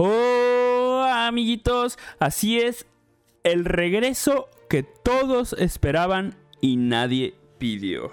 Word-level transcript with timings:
Oh, 0.00 1.04
amiguitos, 1.10 1.98
así 2.20 2.60
es 2.60 2.86
el 3.42 3.64
regreso 3.64 4.48
que 4.70 4.84
todos 4.84 5.54
esperaban 5.54 6.36
y 6.60 6.76
nadie 6.76 7.34
pidió. 7.58 8.12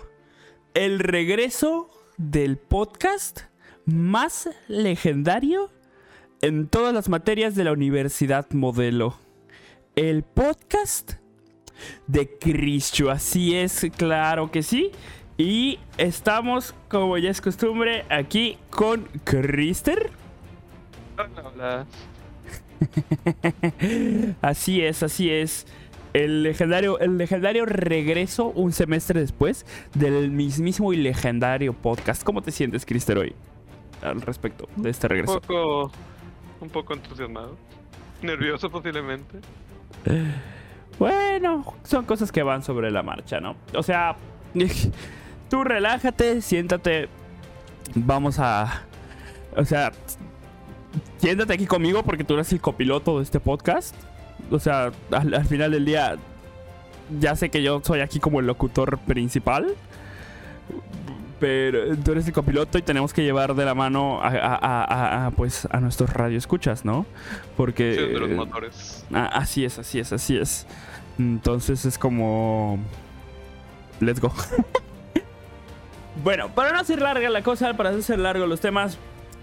El 0.74 0.98
regreso 0.98 1.88
del 2.18 2.58
podcast 2.58 3.42
más 3.86 4.50
legendario 4.68 5.70
en 6.42 6.70
todas 6.70 6.92
las 6.92 7.08
materias 7.08 7.54
de 7.54 7.66
la 7.66 7.74
Universidad 7.74 8.50
Modelo. 8.50 9.20
El 9.96 10.24
podcast 10.24 11.20
de 12.08 12.36
Cristo, 12.40 13.12
así 13.12 13.56
es, 13.56 13.86
claro 13.96 14.50
que 14.50 14.64
sí. 14.64 14.90
Y 15.38 15.78
estamos, 16.00 16.74
como 16.90 17.20
ya 17.20 17.30
es 17.30 17.42
costumbre, 17.42 18.06
aquí 18.10 18.58
con 18.72 19.04
Krister. 19.24 20.25
Hola, 21.18 21.86
así 24.42 24.82
es, 24.82 25.04
así 25.04 25.32
es. 25.32 25.66
El 26.14 26.44
legendario, 26.44 27.00
el 27.00 27.18
legendario 27.18 27.66
regreso 27.66 28.48
un 28.48 28.72
semestre 28.72 29.20
después 29.20 29.66
del 29.94 30.32
mismísimo 30.32 30.94
y 30.94 30.98
legendario 30.98 31.74
podcast. 31.74 32.24
¿Cómo 32.24 32.42
te 32.42 32.52
sientes, 32.52 32.86
Crister, 32.86 33.18
hoy? 33.18 33.34
Al 34.02 34.22
respecto 34.22 34.68
de 34.76 34.90
este 34.90 35.08
regreso. 35.08 35.36
Un 35.36 35.42
poco, 35.42 35.92
un 36.62 36.70
poco 36.70 36.94
entusiasmado. 36.94 37.58
Nervioso 38.22 38.70
posiblemente. 38.70 39.40
Bueno, 40.98 41.76
son 41.84 42.06
cosas 42.06 42.32
que 42.32 42.42
van 42.42 42.64
sobre 42.64 42.90
la 42.90 43.04
marcha, 43.04 43.42
¿no? 43.42 43.58
O 43.74 43.84
sea, 43.84 44.16
tú 45.50 45.66
relájate, 45.66 46.42
siéntate. 46.42 47.10
Vamos 47.96 48.40
a. 48.40 48.84
O 49.58 49.66
sea, 49.66 49.92
siéntate 51.18 51.54
aquí 51.54 51.66
conmigo 51.66 52.04
porque 52.04 52.24
tú 52.24 52.34
eres 52.36 52.52
el 52.54 52.62
copiloto 52.62 53.18
de 53.18 53.24
este 53.24 53.40
podcast. 53.40 53.96
O 54.52 54.60
sea, 54.60 54.92
al, 55.12 55.46
final 55.46 55.72
del 55.72 55.86
día, 55.86 56.18
ya 57.20 57.36
sé 57.36 57.50
que 57.50 57.64
yo 57.64 57.82
soy 57.84 58.02
aquí 58.02 58.20
como 58.20 58.40
el 58.40 58.48
locutor 58.48 58.98
principal. 59.00 59.76
Pero 61.40 61.96
tú 61.98 62.14
eres 62.14 62.26
el 62.28 62.34
copiloto 62.34 62.78
y 62.78 62.82
tenemos 62.82 63.14
que 63.14 63.22
llevar 63.24 63.56
de 63.56 63.66
la 63.66 63.76
mano 63.76 64.20
a, 64.24 65.32
pues 65.36 65.68
a 65.70 65.80
nuestros 65.82 66.12
radioescuchas, 66.12 66.86
¿no? 66.86 67.06
Porque. 67.58 67.84
de 67.84 68.20
los 68.20 68.30
motores. 68.30 69.06
así 69.12 69.66
es, 69.66 69.78
así 69.78 70.00
es, 70.00 70.14
así 70.14 70.38
es. 70.38 70.66
Entonces 71.20 71.86
es 71.86 71.98
como. 71.98 72.80
Let's 74.00 74.20
go. 74.20 74.34
bueno, 76.24 76.50
para 76.50 76.72
no 76.72 76.80
hacer 76.80 77.02
larga 77.02 77.30
la 77.30 77.42
cosa, 77.42 77.76
para 77.76 77.90
hacer 77.90 78.20
largo 78.20 78.46
los 78.48 78.62
temas, 78.62 78.98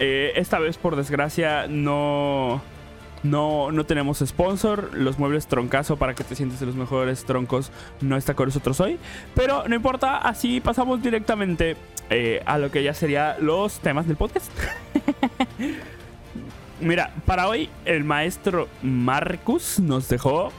eh, 0.05 0.33
esta 0.35 0.59
vez 0.59 0.79
por 0.79 0.97
desgracia 0.97 1.69
no, 1.69 2.61
no, 3.23 3.71
no 3.71 3.87
tenemos 3.87 4.19
sponsor. 4.19 4.91
Los 4.95 5.17
muebles 5.17 5.47
troncazo 5.47 5.97
para 5.97 6.15
que 6.15 6.25
te 6.25 6.35
sientes 6.35 6.61
en 6.61 6.67
los 6.67 6.75
mejores 6.75 7.25
troncos 7.25 7.71
no 8.01 8.17
está 8.17 8.35
con 8.35 8.47
nosotros 8.47 8.81
hoy. 8.81 8.99
Pero 9.37 9.69
no 9.69 9.77
importa, 9.77 10.19
así 10.19 10.61
pasamos 10.61 11.01
directamente 11.01 11.77
eh, 12.11 12.43
a 12.47 12.59
lo 12.59 12.73
que 12.73 12.83
ya 12.83 12.95
sería 12.95 13.37
los 13.39 13.79
temas 13.79 14.09
del 14.09 14.17
podcast. 14.17 14.51
Mira, 16.81 17.15
para 17.25 17.47
hoy 17.47 17.71
el 17.85 18.03
maestro 18.03 18.67
Marcus 18.83 19.79
nos 19.79 20.09
dejó 20.09 20.51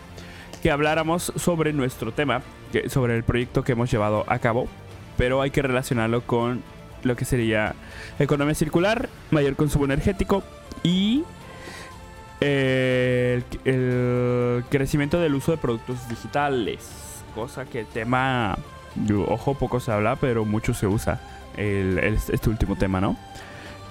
que 0.62 0.72
habláramos 0.72 1.34
sobre 1.36 1.74
nuestro 1.74 2.14
tema, 2.14 2.44
sobre 2.88 3.18
el 3.18 3.26
proyecto 3.26 3.66
que 3.66 3.74
hemos 3.74 3.92
llevado 3.92 4.24
a 4.28 4.40
cabo, 4.40 4.70
pero 5.18 5.42
hay 5.42 5.52
que 5.52 5.62
relacionarlo 5.62 6.22
con 6.22 6.64
lo 7.04 7.16
que 7.16 7.26
sería 7.26 7.76
economía 8.20 8.56
circular, 8.56 9.10
mayor 9.32 9.56
consumo 9.56 9.86
energético 9.86 10.44
y 10.84 11.24
el, 12.44 13.44
crecimiento 14.70 15.20
del 15.20 15.36
uso 15.36 15.52
de 15.52 15.58
productos 15.58 16.08
digitales. 16.10 17.24
Cosa 17.36 17.66
que 17.66 17.82
el 17.82 17.88
tema, 17.88 18.58
ojo, 19.28 19.56
poco 19.56 19.80
se 19.80 19.92
habla, 19.92 20.16
pero 20.16 20.46
mucho 20.46 20.74
se 20.74 20.88
usa 20.88 21.20
el, 21.58 21.98
este 21.98 22.50
último 22.50 22.76
tema, 22.76 23.02
¿no? 23.02 23.18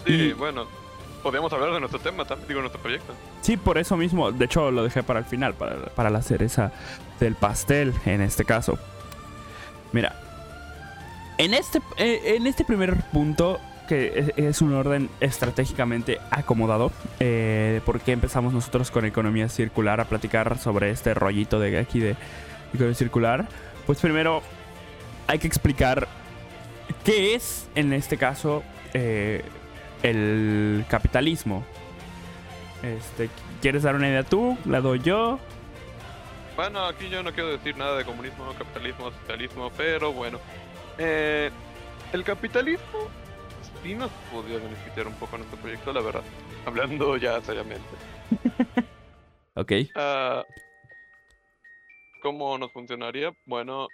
Sí, 0.07 0.33
bueno, 0.33 0.67
podríamos 1.23 1.53
hablar 1.53 1.73
de 1.73 1.81
nuestro 1.81 2.01
tema 2.01 2.25
también, 2.25 2.49
digo, 2.49 2.61
nuestro 2.61 2.81
proyecto. 2.81 3.15
Sí, 3.41 3.57
por 3.57 3.79
eso 3.79 3.97
mismo, 3.97 4.31
de 4.33 4.45
hecho 4.45 4.71
lo 4.71 4.85
dejé 4.85 5.03
para 5.03 5.21
el 5.21 5.25
final, 5.25 5.55
para, 5.55 5.77
para 5.87 6.11
la 6.11 6.23
cereza 6.23 6.73
del 7.21 7.35
pastel 7.35 7.93
en 8.05 8.21
este 8.21 8.45
caso. 8.45 8.79
Mira, 9.93 10.15
en 11.39 11.55
este, 11.55 11.81
eh, 11.97 12.35
en 12.37 12.47
este 12.47 12.65
primer 12.65 13.03
punto, 13.13 13.61
que 13.89 14.33
es, 14.37 14.63
un 14.63 14.75
orden 14.75 15.11
estratégicamente 15.21 16.19
acomodado, 16.31 16.93
eh, 17.21 17.81
porque 17.85 18.13
empezamos 18.13 18.53
nosotros 18.53 18.91
con 18.91 19.05
economía 19.05 19.49
circular 19.49 20.01
a 20.01 20.05
platicar 20.05 20.59
sobre 20.59 20.91
este 20.91 21.15
rollito 21.15 21.59
de 21.59 21.79
aquí 21.79 22.01
de 22.01 22.17
economía 22.73 22.95
circular, 22.95 23.49
pues 23.87 24.01
primero 24.01 24.43
hay 25.27 25.39
que 25.39 25.47
explicar 25.47 26.09
qué 27.05 27.35
es, 27.35 27.69
en 27.75 27.93
este 27.93 28.17
caso, 28.17 28.63
eh, 28.95 29.43
el 30.03 30.85
capitalismo. 30.89 31.65
Este, 32.83 33.31
¿Quieres 33.61 33.85
dar 33.85 33.95
una 33.95 34.09
idea 34.09 34.25
tú? 34.25 34.59
¿La 34.65 34.81
doy 34.81 35.01
yo? 35.01 35.39
Bueno, 36.57 36.85
aquí 36.85 37.09
yo 37.09 37.23
no 37.23 37.33
quiero 37.33 37.51
decir 37.51 37.77
nada 37.77 37.97
de 37.97 38.05
comunismo, 38.05 38.53
capitalismo, 38.59 39.11
socialismo, 39.21 39.71
pero 39.77 40.13
bueno. 40.13 40.39
Eh, 40.99 41.51
el 42.13 42.25
capitalismo 42.25 43.09
sí 43.83 43.95
nos 43.95 44.11
podría 44.33 44.59
beneficiar 44.59 45.07
un 45.07 45.15
poco 45.15 45.37
en 45.37 45.43
nuestro 45.43 45.61
proyecto, 45.61 45.93
la 45.93 46.01
verdad. 46.01 46.23
Hablando 46.67 47.17
ya 47.17 47.41
seriamente. 47.41 47.89
ok. 49.55 49.73
Uh, 49.97 50.43
¿Cómo 52.23 52.59
nos 52.59 52.73
funcionaría? 52.73 53.33
Bueno, 53.47 53.89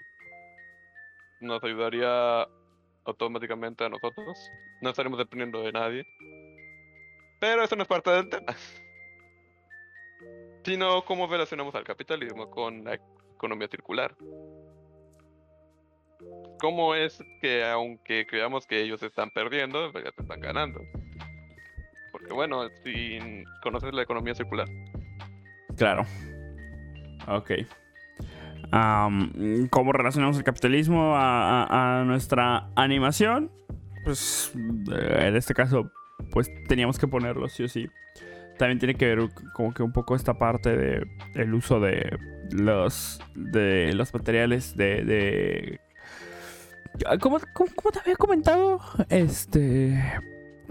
nos 1.41 1.63
ayudaría 1.63 2.47
automáticamente 3.05 3.85
a 3.85 3.89
nosotros. 3.89 4.37
No 4.83 4.91
estaremos 4.91 5.19
dependiendo 5.19 5.63
de 5.63 5.73
nadie. 5.73 6.05
Pero 7.41 7.63
eso 7.63 7.77
no 7.77 7.83
es 7.83 7.89
parte 7.89 8.11
del 8.11 8.29
tema. 8.29 8.55
Sino 10.65 11.05
cómo 11.05 11.27
relacionamos 11.27 11.75
al 11.75 11.85
capitalismo 11.85 12.51
con 12.51 12.85
la 12.85 12.99
economía 13.35 13.69
circular 13.69 14.15
cómo 16.59 16.95
es 16.95 17.23
que 17.41 17.65
aunque 17.65 18.27
creamos 18.27 18.67
que 18.67 18.83
ellos 18.83 19.03
están 19.03 19.31
perdiendo, 19.31 19.91
pues 19.93 20.05
ya 20.05 20.13
te 20.13 20.23
están 20.23 20.41
ganando. 20.41 20.81
Porque 22.13 22.33
bueno, 22.33 22.69
si 22.83 23.19
conoces 23.63 23.93
la 23.95 24.03
economía 24.03 24.35
circular. 24.35 24.69
Claro. 25.77 26.05
Ok. 27.27 27.53
¿Cómo 29.71 29.93
relacionamos 29.93 30.37
el 30.37 30.45
capitalismo 30.45 31.15
a, 31.17 32.03
nuestra 32.07 32.69
animación? 32.75 33.51
Pues 34.05 34.53
eh, 34.93 35.27
en 35.29 35.37
este 35.37 35.55
caso, 35.55 35.91
pues 36.31 36.51
teníamos 36.67 36.99
que 36.99 37.07
ponerlo 37.07 37.49
sí 37.49 37.65
o 37.65 37.69
sí. 37.69 37.89
También 38.59 38.79
tiene 38.79 38.95
que 38.95 39.07
ver 39.07 39.29
como 39.55 39.73
que 39.73 39.83
un 39.83 39.93
poco 39.93 40.17
esta 40.17 40.35
parte 40.35 40.77
de 40.77 41.07
el 41.35 41.55
uso 41.55 41.79
de 41.79 42.19
los 42.51 43.21
de 43.35 43.93
los 43.95 44.13
materiales 44.13 44.77
de 44.77 45.81
Ah, 47.07 47.19
¿Cómo, 47.19 47.39
te 47.39 48.01
había 48.01 48.17
comentado? 48.17 48.81
Este. 49.09 50.03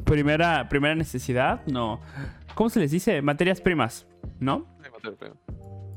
Primera, 0.04 0.68
primera 0.70 0.96
necesidad, 0.96 1.66
no. 1.66 2.00
¿Cómo 2.56 2.70
se 2.70 2.80
les 2.80 2.92
dice? 2.92 3.22
Materias 3.22 3.62
primas, 3.62 4.08
¿no? 4.40 4.68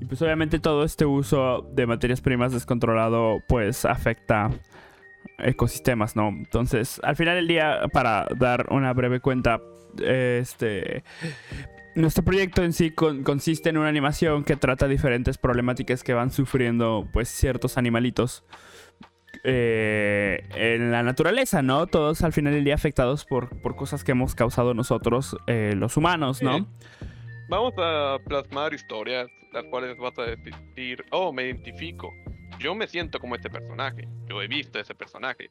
Y 0.01 0.05
pues 0.07 0.21
obviamente 0.23 0.59
todo 0.59 0.85
este 0.85 1.05
uso 1.05 1.69
de 1.73 1.87
materias 1.87 2.21
primas 2.21 2.53
descontrolado 2.53 3.39
pues 3.49 3.85
afecta 3.85 4.51
ecosistemas, 5.39 6.17
¿no? 6.17 6.29
Entonces, 6.29 7.01
al 7.05 7.17
final 7.17 7.37
del 7.37 7.49
día, 7.49 7.83
para 7.93 8.27
dar 8.37 8.67
una 8.71 8.93
breve 8.93 9.21
cuenta, 9.21 9.61
este... 10.03 11.05
Nuestro 11.97 12.25
proyecto 12.25 12.63
en 12.63 12.73
sí 12.73 12.93
consiste 12.93 13.69
en 13.69 13.77
una 13.77 13.89
animación 13.89 14.45
que 14.45 14.55
trata 14.55 14.87
diferentes 14.87 15.39
problemáticas 15.39 16.05
que 16.05 16.15
van 16.15 16.31
sufriendo 16.31 17.09
pues 17.13 17.29
ciertos 17.29 17.77
animalitos 17.77 18.45
eh, 19.45 20.45
en 20.55 20.91
la 20.91 21.03
naturaleza, 21.03 21.63
¿no? 21.63 21.87
Todos 21.87 22.23
al 22.23 22.33
final 22.33 22.53
del 22.53 22.65
día 22.65 22.75
afectados 22.75 23.25
por, 23.25 23.61
por 23.61 23.77
cosas 23.77 24.05
que 24.05 24.13
hemos 24.13 24.35
causado 24.35 24.75
nosotros, 24.75 25.37
eh, 25.47 25.75
los 25.77 25.97
humanos, 25.97 26.43
¿no? 26.43 26.67
Vamos 27.49 27.75
a 27.79 28.19
plasmar 28.27 28.75
historias, 28.75 29.29
las 29.53 29.65
cuales 29.65 29.97
vas 29.99 30.19
a 30.19 30.23
decir, 30.23 31.05
oh, 31.11 31.33
me 31.33 31.45
identifico. 31.45 32.13
Yo 32.59 32.75
me 32.75 32.87
siento 32.87 33.19
como 33.19 33.35
este 33.35 33.51
personaje. 33.51 34.07
Yo 34.29 34.43
he 34.43 34.49
visto 34.49 34.79
ese 34.79 34.95
personaje. 34.95 35.49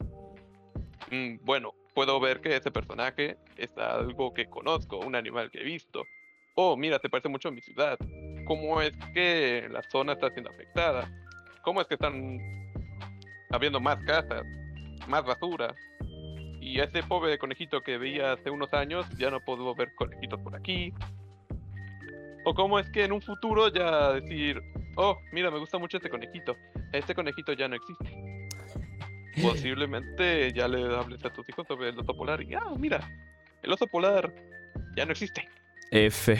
Mm, 1.12 1.44
bueno, 1.44 1.74
puedo 1.94 2.20
ver 2.20 2.40
que 2.40 2.56
ese 2.56 2.72
personaje 2.72 3.38
es 3.58 3.76
algo 3.78 4.34
que 4.34 4.46
conozco, 4.46 5.00
un 5.00 5.16
animal 5.16 5.50
que 5.52 5.62
he 5.62 5.64
visto. 5.64 6.04
Oh, 6.56 6.78
mira, 6.78 7.00
te 7.00 7.10
parece 7.10 7.30
mucho 7.30 7.50
a 7.50 7.52
mi 7.52 7.62
ciudad. 7.62 7.98
¿Cómo 8.46 8.82
es 8.82 8.94
que 9.14 9.68
la 9.72 9.82
zona 9.84 10.14
está 10.14 10.30
siendo 10.30 10.52
afectada? 10.52 11.12
¿Cómo 11.64 11.82
es 11.82 11.88
que 11.88 11.96
están 11.96 12.40
habiendo 13.50 13.80
más 13.80 13.98
casas, 14.06 14.44
más 15.08 15.24
basura. 15.24 15.74
Y 16.62 16.80
ese 16.80 17.04
pobre 17.04 17.38
conejito 17.38 17.82
que 17.82 17.98
veía 17.98 18.34
hace 18.34 18.50
unos 18.50 18.74
años, 18.74 19.06
ya 19.18 19.32
no 19.32 19.40
puedo 19.40 19.74
ver 19.76 19.94
conejitos 19.96 20.40
por 20.42 20.56
aquí. 20.56 20.94
O 22.46 22.54
cómo 22.54 22.80
es 22.80 22.90
que 22.90 23.06
en 23.06 23.12
un 23.12 23.22
futuro 23.22 23.70
ya 23.70 24.14
decir, 24.14 24.62
oh, 24.96 25.18
mira, 25.32 25.52
me 25.52 25.60
gusta 25.60 25.78
mucho 25.78 25.98
este 25.98 26.10
conejito. 26.10 26.56
Este 26.92 27.16
conejito 27.16 27.54
ya 27.54 27.68
no 27.68 27.76
existe. 27.76 28.48
Posiblemente 29.42 30.52
ya 30.54 30.68
le 30.68 30.96
hables 30.96 31.24
a 31.24 31.32
tus 31.32 31.48
hijos 31.50 31.66
sobre 31.68 31.90
el 31.90 32.00
oso 32.00 32.16
polar 32.16 32.42
y, 32.42 32.54
ah, 32.56 32.74
mira, 32.78 33.10
el 33.64 33.72
oso 33.72 33.88
polar 33.88 34.34
ya 34.96 35.06
no 35.06 35.12
existe. 35.12 35.48
F. 35.92 36.38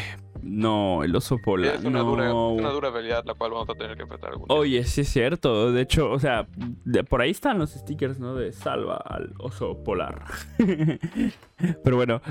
No, 0.50 1.04
el 1.04 1.16
oso 1.16 1.38
polar. 1.38 1.76
Es 1.76 1.84
una, 1.86 2.00
no. 2.00 2.06
dura, 2.06 2.34
una 2.34 2.70
dura 2.70 2.90
realidad 2.90 3.24
la 3.26 3.34
cual 3.36 3.52
vamos 3.52 3.70
a 3.70 3.76
tener 3.76 3.96
que 3.96 4.04
enfrentar 4.04 4.32
algún 4.32 4.48
día. 4.48 4.58
Oye, 4.58 4.84
sí 4.86 5.02
es 5.02 5.10
cierto. 5.10 5.72
De 5.72 5.82
hecho, 5.82 6.10
o 6.10 6.20
sea, 6.20 6.48
de- 6.86 7.04
por 7.04 7.22
ahí 7.22 7.32
están 7.32 7.60
los 7.60 7.72
stickers, 7.72 8.20
¿no? 8.20 8.36
De 8.36 8.52
salva 8.52 8.98
al 8.98 9.34
oso 9.40 9.84
polar. 9.84 10.24
Pero 11.84 11.96
bueno, 11.96 12.22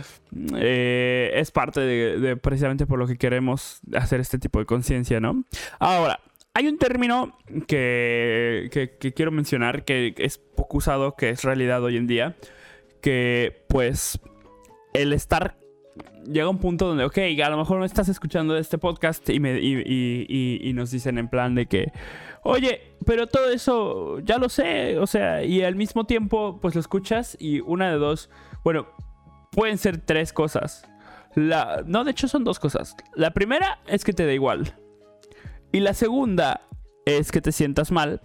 eh, 0.57 1.31
es 1.35 1.51
parte 1.51 1.81
de, 1.81 2.19
de 2.19 2.37
precisamente 2.37 2.87
por 2.87 2.99
lo 2.99 3.07
que 3.07 3.17
queremos 3.17 3.81
hacer 3.95 4.21
este 4.21 4.39
tipo 4.39 4.59
de 4.59 4.67
conciencia, 4.67 5.21
¿no? 5.21 5.45
Ahora, 5.79 6.21
hay 6.55 6.67
un 6.67 6.79
término 6.79 7.37
que, 7.67 8.69
que- 8.73 8.97
que 8.99 9.13
quiero 9.13 9.31
mencionar 9.31 9.85
que 9.85 10.15
es 10.19 10.39
poco 10.39 10.79
usado, 10.79 11.15
que 11.15 11.31
es 11.31 11.45
realidad 11.45 11.83
hoy 11.85 11.97
en 11.97 12.07
día, 12.07 12.37
que 13.01 13.65
pues 13.69 14.19
el 14.95 15.13
estar 15.13 15.57
llega 16.25 16.49
un 16.49 16.59
punto 16.59 16.87
donde, 16.87 17.05
ok, 17.05 17.19
a 17.45 17.51
lo 17.51 17.57
mejor 17.57 17.79
no 17.79 17.85
estás 17.85 18.09
escuchando 18.09 18.57
este 18.57 18.79
podcast 18.79 19.29
y, 19.29 19.41
me, 19.41 20.73
nos 20.75 20.91
dicen 20.91 21.19
en 21.19 21.29
plan 21.29 21.55
de 21.55 21.67
que, 21.67 21.93
oye, 22.43 22.97
pero 23.07 23.27
todo 23.27 23.51
eso 23.51 24.21
ya 24.21 24.39
lo 24.39 24.49
sé, 24.49 24.99
o 24.99 25.07
sea, 25.07 25.45
y 25.45 25.63
al 25.63 25.77
mismo 25.77 26.05
tiempo, 26.05 26.59
pues 26.61 26.75
lo 26.75 26.81
escuchas 26.81 27.37
y 27.41 27.61
una 27.61 27.91
de 27.91 27.99
dos, 27.99 28.31
bueno, 28.65 28.89
pueden 29.53 29.79
ser 29.79 29.99
tres 29.99 30.33
cosas. 30.33 30.87
La, 31.35 31.83
no, 31.87 32.05
de 32.05 32.11
hecho 32.11 32.29
son 32.29 32.45
dos 32.45 32.59
cosas. 32.59 32.97
La 33.15 33.33
primera 33.33 33.81
es 33.87 34.05
que 34.05 34.13
te 34.13 34.27
da 34.27 34.33
igual. 34.33 34.75
Y 35.73 35.81
la 35.81 35.95
segunda 35.95 36.63
es 37.05 37.31
que 37.31 37.41
te 37.41 37.53
sientas 37.53 37.93
mal. 37.93 38.21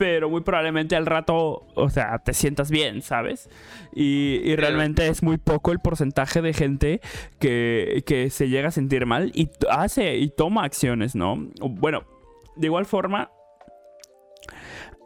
Pero 0.00 0.30
muy 0.30 0.40
probablemente 0.40 0.96
al 0.96 1.04
rato, 1.04 1.66
o 1.74 1.90
sea, 1.90 2.20
te 2.20 2.32
sientas 2.32 2.70
bien, 2.70 3.02
¿sabes? 3.02 3.50
Y, 3.92 4.56
realmente 4.56 5.06
es 5.06 5.22
muy 5.22 5.36
poco 5.36 5.72
el 5.72 5.78
porcentaje 5.78 6.40
de 6.40 6.54
gente 6.54 7.02
que, 7.38 8.02
que 8.06 8.30
se 8.30 8.48
llega 8.48 8.68
a 8.68 8.70
sentir 8.70 9.04
mal 9.04 9.30
y 9.34 9.50
hace 9.68 10.16
y 10.16 10.30
toma 10.30 10.64
acciones, 10.64 11.14
¿no? 11.14 11.36
Bueno, 11.60 12.04
de 12.56 12.68
igual 12.68 12.86
forma, 12.86 13.30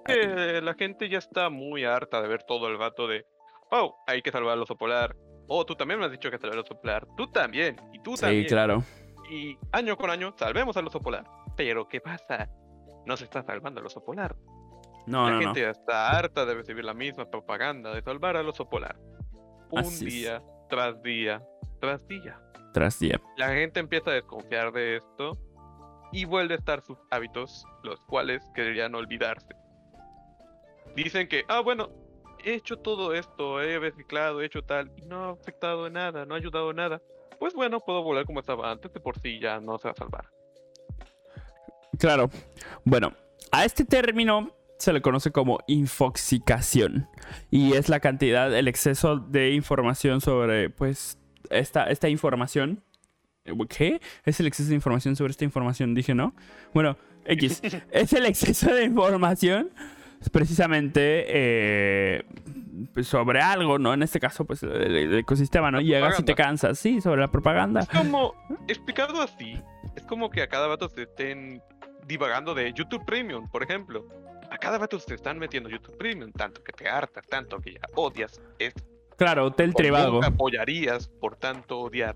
que 0.05 0.61
la 0.63 0.75
gente 0.75 1.09
ya 1.09 1.19
está 1.19 1.51
muy 1.51 1.85
harta 1.85 2.23
de 2.23 2.29
ver 2.29 2.45
todo 2.45 2.69
el 2.69 2.77
vato 2.77 3.09
de, 3.09 3.27
oh, 3.73 3.97
hay 4.07 4.23
que 4.23 4.31
salvar 4.31 4.53
al 4.53 4.63
oso 4.63 4.77
polar. 4.77 5.17
Oh, 5.49 5.67
tú 5.67 5.75
también 5.75 5.99
me 5.99 6.07
has 6.07 6.13
dicho 6.13 6.31
que 6.31 6.39
salvar 6.39 6.59
al 6.59 6.65
oso 6.65 6.81
polar. 6.81 7.05
Tú 7.17 7.27
también. 7.33 7.81
Y 7.93 7.99
tú 8.01 8.15
sí, 8.15 8.21
también. 8.21 8.47
claro. 8.47 8.85
Y 9.29 9.59
año 9.73 9.97
con 9.97 10.11
año 10.11 10.37
salvemos 10.39 10.77
al 10.77 10.87
oso 10.87 11.01
polar. 11.01 11.25
Pero 11.57 11.89
¿qué 11.89 12.01
pasa? 12.01 12.49
No 13.07 13.17
se 13.17 13.25
está 13.25 13.43
salvando 13.43 13.81
al 13.81 13.87
oso 13.87 14.05
polar. 14.05 14.37
No, 15.07 15.25
la 15.25 15.31
no, 15.31 15.37
no. 15.37 15.43
gente 15.47 15.61
ya 15.61 15.71
está 15.71 16.11
harta 16.11 16.45
de 16.47 16.55
recibir 16.55 16.85
la 16.85 16.95
misma 16.95 17.29
propaganda 17.31 17.95
de 17.95 18.03
salvar 18.03 18.37
al 18.37 18.49
oso 18.49 18.69
polar. 18.69 18.97
Un 19.71 19.81
Así 19.81 20.07
es. 20.07 20.13
día 20.15 20.43
tras 20.69 21.03
día 21.03 21.43
tras 21.85 22.07
día. 22.09 22.41
Tras 22.73 22.99
día. 22.99 23.21
La 23.37 23.49
gente 23.49 23.79
empieza 23.81 24.11
a 24.11 24.15
desconfiar 24.15 24.73
de 24.73 24.97
esto 24.97 25.37
y 26.13 26.25
vuelve 26.25 26.55
a 26.55 26.57
estar 26.57 26.81
sus 26.83 26.97
hábitos, 27.11 27.67
los 27.83 28.01
cuales 28.07 28.43
querían 28.55 28.95
olvidarse. 28.95 29.55
Dicen 30.97 31.29
que, 31.29 31.45
ah, 31.49 31.61
bueno, 31.61 31.91
he 32.43 32.55
hecho 32.55 32.79
todo 32.79 33.13
esto, 33.13 33.61
he 33.61 33.79
reciclado, 33.79 34.41
he 34.41 34.47
hecho 34.47 34.63
tal, 34.63 34.91
y 34.97 35.03
no 35.07 35.25
ha 35.25 35.31
afectado 35.33 35.91
nada, 35.91 36.25
no 36.25 36.35
ha 36.35 36.39
ayudado 36.39 36.73
nada. 36.73 37.03
Pues 37.39 37.53
bueno, 37.53 37.81
puedo 37.81 38.03
volver 38.03 38.25
como 38.25 38.41
estaba 38.41 38.71
antes, 38.71 38.93
de 38.93 39.01
por 39.01 39.19
sí 39.19 39.39
ya 39.41 39.61
no 39.61 39.77
se 39.77 39.89
va 39.89 39.93
a 39.93 39.97
salvar. 39.97 40.25
Claro. 41.99 42.31
Bueno, 42.85 43.13
a 43.53 43.65
este 43.65 43.85
término 43.85 44.51
se 44.85 44.93
le 44.93 45.03
conoce 45.03 45.33
como 45.33 45.59
infoxicación. 45.67 47.09
Y 47.51 47.73
es 47.73 47.89
la 47.89 48.01
cantidad, 48.01 48.55
el 48.57 48.69
exceso 48.69 49.17
de 49.17 49.53
información 49.53 50.21
sobre, 50.21 50.71
pues, 50.71 51.19
esta, 51.51 51.85
esta 51.85 52.09
información. 52.09 52.83
¿Qué? 53.69 54.01
Es 54.25 54.41
el 54.41 54.47
exceso 54.47 54.71
de 54.71 54.75
información 54.77 55.17
sobre 55.17 55.33
esta 55.33 55.45
información, 55.45 55.95
dije, 55.95 56.15
¿no? 56.15 56.35
Bueno, 56.73 56.97
X. 57.27 57.63
es 57.91 58.13
el 58.13 58.27
exceso 58.27 58.73
de 58.73 58.85
información 58.85 59.71
precisamente 60.33 61.25
eh, 61.29 62.25
sobre 63.03 63.41
algo, 63.41 63.79
¿no? 63.79 63.93
En 63.93 64.03
este 64.03 64.21
caso, 64.21 64.45
pues, 64.45 64.63
el, 64.63 65.15
ecosistema, 65.15 65.71
¿no? 65.71 65.79
La 65.79 65.85
Llegas 65.85 66.21
y 66.21 66.23
te 66.23 66.35
cansas, 66.35 66.79
sí, 66.79 67.01
sobre 67.01 67.21
la 67.21 67.31
propaganda. 67.31 67.81
Es 67.81 67.89
como, 67.89 68.35
explicado 68.69 69.21
así, 69.21 69.61
es 69.97 70.05
como 70.05 70.31
que 70.31 70.43
a 70.43 70.49
cada 70.49 70.69
rato 70.69 70.89
se 70.89 71.03
estén 71.03 71.63
divagando 72.07 72.55
de 72.55 72.73
YouTube 72.73 73.05
Premium, 73.05 73.49
por 73.49 73.63
ejemplo. 73.63 74.07
A 74.55 74.59
cada 74.59 74.79
rato 74.79 75.01
se 75.01 75.15
están 75.15 75.37
metiendo 75.39 75.69
YouTube 75.69 75.97
Premium, 75.99 76.31
tanto 76.31 76.63
que 76.63 76.73
te 76.73 76.89
hartas, 76.89 77.27
tanto 77.27 77.59
que 77.59 77.73
ya 77.73 77.81
odias 77.97 78.41
esto. 78.61 78.83
Claro, 79.19 79.47
Hotel 79.47 79.71
o 79.71 79.75
Trivago. 79.75 80.13
nunca 80.15 80.29
apoyarías 80.29 81.09
por 81.09 81.35
tanto 81.37 81.81
odiar 81.81 82.15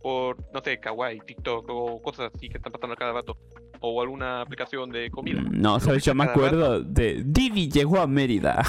por, 0.00 0.36
no 0.52 0.62
sé, 0.62 0.80
Kawaii, 0.80 1.20
TikTok 1.20 1.66
o 1.68 2.00
cosas 2.02 2.30
así 2.34 2.48
que 2.48 2.56
están 2.56 2.72
pasando 2.72 2.94
a 2.94 2.96
cada 2.96 3.12
rato. 3.12 3.36
O 3.80 4.00
alguna 4.00 4.40
aplicación 4.40 4.90
de 4.90 5.10
comida. 5.10 5.42
Mm, 5.42 5.60
No, 5.60 5.78
sabes, 5.78 6.02
yo 6.04 6.14
me 6.14 6.24
cada 6.24 6.34
rato. 6.36 6.46
acuerdo 6.46 6.80
de 6.80 7.22
Divi 7.24 7.68
llegó 7.70 8.00
a 8.00 8.06
Mérida. 8.06 8.62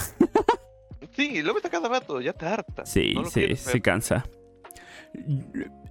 Sí, 1.11 1.41
lo 1.41 1.53
ves 1.53 1.63
a 1.63 1.69
cada 1.69 1.87
rato, 1.87 2.19
ya 2.19 2.33
te 2.33 2.45
harta. 2.45 2.85
Sí, 2.85 3.13
no 3.13 3.23
sí, 3.25 3.45
ver. 3.45 3.81
cansa. 3.81 4.25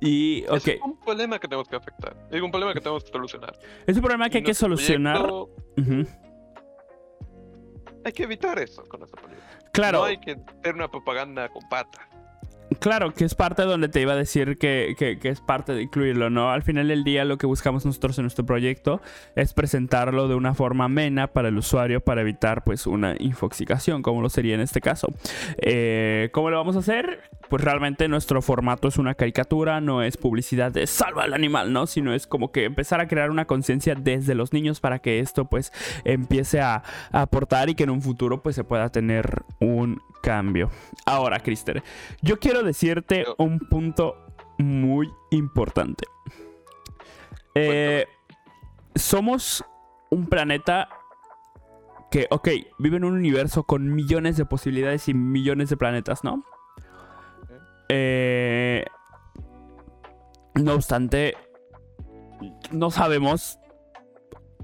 Y, 0.02 0.44
ok, 0.48 0.68
Es 0.68 0.80
un 0.82 1.00
problema 1.00 1.38
que 1.38 1.48
tenemos 1.48 1.66
que 1.66 1.76
afectar. 1.76 2.14
Es 2.30 2.42
un 2.42 2.50
problema 2.50 2.74
que 2.74 2.80
tenemos 2.80 3.02
que 3.04 3.10
solucionar. 3.10 3.58
es 3.86 3.96
un 3.96 4.02
problema 4.02 4.28
que 4.28 4.38
hay 4.38 4.44
que 4.44 4.52
solucionar. 4.52 5.16
proyecto, 5.26 5.50
Ujú. 5.78 6.06
Hay 8.04 8.12
que 8.12 8.22
evitar 8.24 8.58
eso 8.58 8.84
con 8.84 9.02
esta 9.02 9.20
política. 9.20 9.46
Claro, 9.72 9.98
No 10.00 10.04
hay 10.04 10.18
que 10.18 10.36
tener 10.36 10.74
una 10.76 10.88
propaganda 10.90 11.48
con 11.48 11.62
patas. 11.68 12.02
claro, 12.80 13.12
que 13.14 13.24
es 13.24 13.34
parte 13.34 13.62
donde 13.62 13.88
te 13.88 14.00
iba 14.00 14.12
a 14.12 14.16
decir 14.16 14.58
que, 14.58 14.94
que- 14.98 15.18
que 15.18 15.28
es 15.28 15.40
parte 15.40 15.72
de 15.74 15.82
incluirlo, 15.82 16.28
¿no? 16.30 16.50
Al 16.50 16.62
final 16.62 16.88
del 16.88 17.04
día 17.04 17.24
lo 17.24 17.38
que 17.38 17.46
buscamos 17.46 17.84
nosotros 17.86 18.18
en 18.18 18.24
nuestro 18.24 18.44
proyecto 18.46 19.00
es 19.36 19.52
presentarlo 19.54 20.28
de 20.28 20.34
una 20.34 20.54
forma 20.54 20.84
amena 20.86 21.28
para 21.28 21.48
el 21.48 21.56
usuario 21.58 22.00
para 22.00 22.20
evitar 22.22 22.62
pues 22.64 22.86
una 22.86 23.14
infoxicación, 23.18 24.02
como 24.02 24.22
lo 24.22 24.28
sería 24.30 24.54
en 24.54 24.60
este 24.60 24.80
caso. 24.80 25.08
Eh, 25.58 26.30
¿Cómo 26.32 26.50
lo 26.50 26.56
vamos 26.56 26.76
a 26.76 26.80
hacer? 26.80 27.20
Pues 27.54 27.62
realmente 27.62 28.08
nuestro 28.08 28.42
formato 28.42 28.88
es 28.88 28.98
una 28.98 29.14
caricatura, 29.14 29.80
no 29.80 30.02
es 30.02 30.16
publicidad 30.16 30.72
de 30.72 30.88
salva 30.88 31.22
al 31.22 31.34
animal, 31.34 31.72
¿no? 31.72 31.86
Sino 31.86 32.12
es 32.12 32.26
como 32.26 32.50
que 32.50 32.64
empezar 32.64 33.00
a 33.00 33.06
crear 33.06 33.30
una 33.30 33.44
conciencia 33.44 33.94
desde 33.94 34.34
los 34.34 34.52
niños 34.52 34.80
para 34.80 34.98
que 34.98 35.20
esto 35.20 35.44
pues 35.44 35.72
empiece 36.02 36.60
a, 36.60 36.82
a 37.12 37.22
aportar 37.22 37.70
y 37.70 37.76
que 37.76 37.84
en 37.84 37.90
un 37.90 38.02
futuro 38.02 38.42
pues 38.42 38.56
se 38.56 38.64
pueda 38.64 38.88
tener 38.88 39.44
un 39.60 40.02
cambio. 40.20 40.68
Ahora, 41.06 41.38
Crister, 41.38 41.84
yo 42.22 42.40
quiero 42.40 42.64
decirte 42.64 43.24
un 43.38 43.60
punto 43.60 44.16
muy 44.58 45.08
importante. 45.30 46.08
Eh, 47.54 48.04
somos 48.96 49.64
un 50.10 50.26
planeta 50.26 50.88
que, 52.10 52.26
ok, 52.30 52.48
vive 52.80 52.96
en 52.96 53.04
un 53.04 53.14
universo 53.14 53.62
con 53.62 53.94
millones 53.94 54.36
de 54.36 54.44
posibilidades 54.44 55.08
y 55.08 55.14
millones 55.14 55.70
de 55.70 55.76
planetas, 55.76 56.24
¿no? 56.24 56.42
Eh, 57.88 58.84
no 60.54 60.74
obstante, 60.74 61.34
no 62.70 62.90
sabemos, 62.90 63.58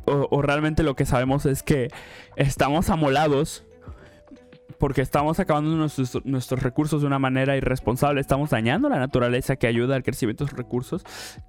o, 0.07 0.43
realmente 0.43 0.83
lo 0.83 0.95
que 0.95 1.07
sabemos 1.07 1.47
es 1.47 1.62
que 1.62 1.89
estamos 2.37 2.91
amolados 2.91 3.65
porque 4.79 5.03
estamos 5.03 5.39
acabando 5.39 5.77
nuestros, 5.77 6.25
nuestros 6.25 6.62
recursos 6.62 7.03
de 7.03 7.07
una 7.07 7.19
manera 7.19 7.57
irresponsable, 7.57 8.21
estamos 8.21 8.50
dañando 8.50 8.89
la 8.89 8.99
naturaleza 8.99 9.57
que 9.57 9.67
ayuda 9.67 9.95
al 9.95 10.03
crecimiento 10.03 10.45
de 10.45 10.53
los 10.53 10.59
recursos 10.59 11.05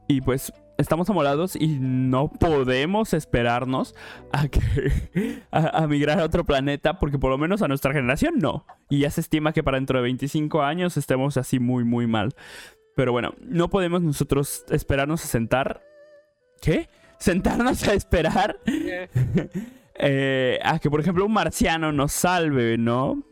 y 0.08 0.20
pues 0.20 0.51
estamos 0.81 1.09
amolados 1.09 1.55
y 1.55 1.77
no 1.79 2.29
podemos 2.29 3.13
esperarnos 3.13 3.95
a, 4.31 4.47
que, 4.47 4.61
a, 5.51 5.88
migrar 5.88 6.19
a 6.19 6.25
otro 6.25 6.43
planeta 6.43 7.00
porque 7.00 7.19
por 7.19 7.31
lo 7.31 7.38
menos 7.38 7.61
a 7.61 7.67
nuestra 7.67 7.93
generación 7.93 8.35
no. 8.39 8.65
Y 8.89 9.00
ya 9.00 9.09
se 9.09 9.21
estima 9.21 9.53
que 9.53 9.63
para 9.63 9.77
dentro 9.77 10.00
de 10.00 10.03
25 10.03 10.61
años 10.63 10.97
estemos 10.97 11.38
así 11.38 11.59
muy 11.59 11.83
muy 11.83 12.07
mal. 12.07 12.33
Pero 12.95 13.11
bueno, 13.11 13.33
no 13.39 13.69
podemos 13.69 14.01
nosotros 14.01 14.65
esperarnos 14.69 15.23
a 15.23 15.27
sentar... 15.27 15.81
¿Qué? 16.61 16.89
Sentarnos 17.17 17.88
a 17.88 17.93
esperar 17.93 18.59
eh, 19.95 20.59
a 20.63 20.79
que, 20.79 20.89
por 20.89 21.00
ejemplo, 21.00 21.25
un 21.25 21.33
marciano 21.33 21.91
nos 21.91 22.11
salve, 22.11 22.77
¿no? 22.77 23.23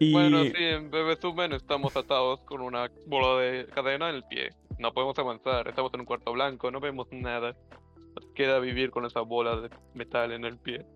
Bueno, 0.00 0.44
sí, 0.44 0.52
en 0.56 0.92
resumen, 0.92 1.52
estamos 1.52 1.96
atados 1.96 2.40
con 2.40 2.60
una 2.60 2.90
bola 3.06 3.40
de 3.42 3.66
cadena 3.66 4.10
en 4.10 4.16
el 4.16 4.24
pie. 4.24 4.50
No 4.78 4.92
podemos 4.92 5.18
avanzar, 5.18 5.66
estamos 5.68 5.92
en 5.94 6.00
un 6.00 6.06
cuarto 6.06 6.32
blanco, 6.32 6.70
no 6.70 6.80
vemos 6.80 7.08
nada. 7.10 7.56
Nos 8.14 8.26
queda 8.34 8.58
vivir 8.58 8.90
con 8.90 9.04
esa 9.04 9.20
bola 9.20 9.60
de 9.60 9.70
metal 9.94 10.32
en 10.32 10.44
el 10.44 10.58
pie. 10.58 10.86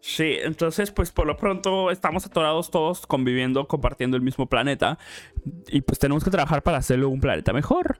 sí, 0.00 0.36
entonces, 0.40 0.90
pues 0.90 1.12
por 1.12 1.26
lo 1.26 1.36
pronto 1.36 1.90
estamos 1.90 2.26
atorados 2.26 2.70
todos 2.70 3.06
conviviendo, 3.06 3.66
compartiendo 3.68 4.16
el 4.16 4.22
mismo 4.22 4.46
planeta. 4.48 4.98
Y 5.68 5.80
pues 5.82 5.98
tenemos 5.98 6.24
que 6.24 6.30
trabajar 6.30 6.62
para 6.62 6.78
hacerlo 6.78 7.08
un 7.08 7.20
planeta 7.20 7.52
mejor. 7.52 7.96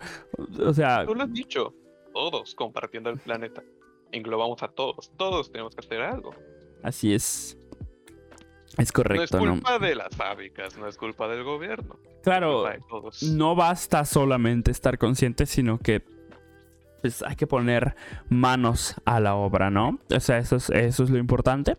O 0.64 0.74
sea, 0.74 1.04
Tú 1.06 1.14
lo 1.14 1.22
has 1.22 1.32
dicho. 1.32 1.72
todos 2.12 2.54
compartiendo 2.54 3.10
el 3.10 3.18
planeta. 3.18 3.62
Englobamos 4.10 4.62
a 4.62 4.68
todos. 4.68 5.12
Todos 5.16 5.52
tenemos 5.52 5.74
que 5.74 5.84
hacer 5.86 6.00
algo. 6.00 6.34
Así 6.82 7.12
es. 7.14 7.56
Es 8.78 8.92
correcto, 8.92 9.38
no 9.38 9.44
es 9.44 9.50
culpa 9.50 9.78
de 9.78 9.94
las 9.94 10.14
fábricas, 10.14 10.76
no 10.78 10.86
es 10.86 10.96
culpa 10.96 11.28
del 11.28 11.42
gobierno. 11.42 11.98
Claro, 12.22 12.64
no 13.22 13.54
basta 13.54 14.04
solamente 14.04 14.70
estar 14.70 14.98
consciente, 14.98 15.46
sino 15.46 15.78
que 15.78 16.02
pues, 17.02 17.22
hay 17.22 17.36
que 17.36 17.46
poner 17.46 17.96
manos 18.28 18.94
a 19.04 19.20
la 19.20 19.34
obra, 19.34 19.70
¿no? 19.70 19.98
O 20.14 20.20
sea, 20.20 20.38
eso 20.38 20.56
es, 20.56 20.70
eso 20.70 21.04
es 21.04 21.10
lo 21.10 21.18
importante. 21.18 21.76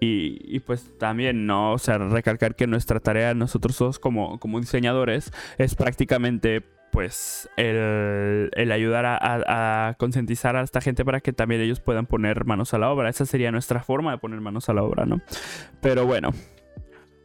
Y, 0.00 0.38
y, 0.44 0.60
pues 0.60 0.90
también, 0.98 1.46
¿no? 1.46 1.72
O 1.72 1.78
sea, 1.78 1.98
recalcar 1.98 2.56
que 2.56 2.66
nuestra 2.66 3.00
tarea, 3.00 3.32
nosotros 3.32 3.76
todos 3.76 3.98
como, 3.98 4.38
como 4.38 4.60
diseñadores, 4.60 5.32
es 5.56 5.74
prácticamente 5.74 6.62
pues 6.94 7.50
el, 7.56 8.50
ayudar 8.70 9.04
a, 9.04 9.88
a- 9.88 9.94
concientizar 9.94 10.54
a 10.54 10.62
esta 10.62 10.80
gente 10.80 11.04
para 11.04 11.20
que 11.20 11.32
también 11.32 11.60
ellos 11.60 11.80
puedan 11.80 12.06
poner 12.06 12.44
manos 12.44 12.72
a 12.72 12.78
la 12.78 12.88
obra. 12.88 13.08
Esa 13.08 13.26
sería 13.26 13.50
nuestra 13.50 13.82
forma 13.82 14.12
de 14.12 14.18
poner 14.18 14.40
manos 14.40 14.68
a 14.68 14.74
la 14.74 14.84
obra, 14.84 15.04
¿no? 15.04 15.20
Pero 15.82 16.06
bueno. 16.06 16.30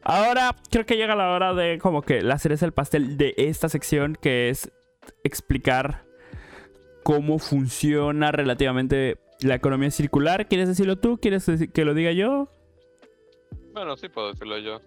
Ahora 0.01 0.55
creo 0.71 0.87
que 0.87 0.97
llega 0.97 1.15
la 1.15 1.29
hora 1.29 1.53
de 1.53 1.77
como 1.77 2.01
que 2.01 2.23
la 2.23 2.39
cereza 2.39 2.65
del 2.65 2.73
pastel 2.73 3.15
de 3.15 3.35
esta 3.37 3.69
sección 3.69 4.17
que 4.19 4.49
es 4.49 4.71
explicar 5.23 6.03
cómo 7.03 7.37
funciona 7.37 8.31
relativamente 8.31 9.19
la 9.41 9.53
economía 9.53 9.91
circular. 9.91 10.47
¿Quieres 10.47 10.67
decirlo 10.67 10.95
tú? 10.95 11.19
¿Quieres 11.21 11.45
que 11.71 11.85
lo 11.85 11.93
diga 11.93 12.11
yo? 12.11 12.49
Bueno, 13.73 13.95
sí 13.97 14.09
puedo 14.09 14.31
decirlo 14.31 14.57
yo. 14.57 14.81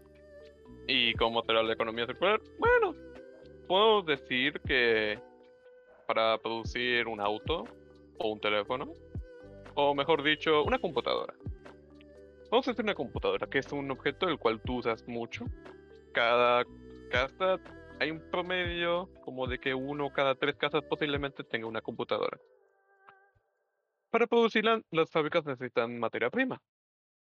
¿Y 0.89 1.15
cómo 1.15 1.45
será 1.45 1.63
la 1.63 1.73
economía 1.75 2.05
circular? 2.07 2.41
Bueno, 2.59 2.97
puedo 3.67 4.03
decir 4.03 4.61
que 4.61 5.19
para 6.07 6.39
producir 6.39 7.07
un 7.07 7.21
auto 7.21 7.65
o 8.19 8.33
un 8.33 8.41
teléfono, 8.41 8.93
o 9.75 9.95
mejor 9.95 10.23
dicho, 10.23 10.63
una 10.65 10.79
computadora. 10.79 11.35
Vamos 12.51 12.69
a 12.69 12.73
decir 12.73 12.85
una 12.85 12.95
computadora, 12.95 13.47
que 13.47 13.59
es 13.59 13.73
un 13.73 13.91
objeto 13.91 14.27
del 14.27 14.39
cual 14.39 14.61
tú 14.61 14.79
usas 14.79 15.07
mucho. 15.09 15.47
Cada 16.13 16.65
casa 17.11 17.59
hay 17.99 18.11
un 18.11 18.21
promedio 18.31 19.09
como 19.25 19.47
de 19.47 19.59
que 19.59 19.75
uno 19.75 20.13
cada 20.13 20.35
tres 20.35 20.57
casas 20.57 20.83
posiblemente 20.83 21.45
tenga 21.45 21.67
una 21.67 21.81
computadora. 21.81 22.39
Para 24.11 24.27
producirla, 24.27 24.83
las 24.91 25.11
fábricas 25.11 25.47
necesitan 25.47 25.99
materia 25.99 26.29
prima. 26.29 26.61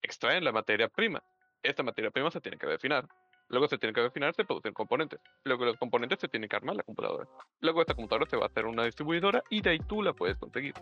Extraen 0.01 0.43
la 0.43 0.51
materia 0.51 0.87
prima. 0.87 1.21
Esta 1.61 1.83
materia 1.83 2.09
prima 2.09 2.31
se 2.31 2.41
tiene 2.41 2.57
que 2.57 2.65
refinar. 2.65 3.07
Luego 3.51 3.67
se 3.67 3.77
tiene 3.77 3.93
que 3.93 4.01
refinar, 4.01 4.33
se 4.33 4.45
producen 4.45 4.73
componentes. 4.73 5.19
Luego 5.43 5.65
los 5.65 5.77
componentes 5.77 6.19
se 6.19 6.29
tienen 6.29 6.47
que 6.47 6.55
armar 6.55 6.77
la 6.77 6.83
computadora. 6.83 7.27
Luego 7.59 7.81
esta 7.81 7.93
computadora 7.93 8.25
se 8.29 8.37
va 8.37 8.45
a 8.45 8.47
hacer 8.47 8.65
una 8.65 8.85
distribuidora 8.85 9.43
y 9.49 9.61
de 9.61 9.71
ahí 9.71 9.79
tú 9.79 10.01
la 10.01 10.13
puedes 10.13 10.37
conseguir. 10.37 10.73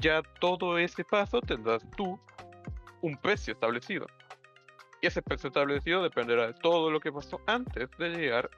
Ya 0.00 0.22
todo 0.40 0.76
ese 0.76 1.04
paso 1.04 1.40
tendrás 1.40 1.88
tú 1.96 2.18
un 3.00 3.16
precio 3.16 3.52
establecido. 3.52 4.06
Y 5.00 5.06
ese 5.06 5.22
precio 5.22 5.48
establecido 5.48 6.02
dependerá 6.02 6.48
de 6.48 6.54
todo 6.54 6.90
lo 6.90 6.98
que 6.98 7.12
pasó 7.12 7.40
antes 7.46 7.88
de 7.96 8.10
llegar 8.10 8.50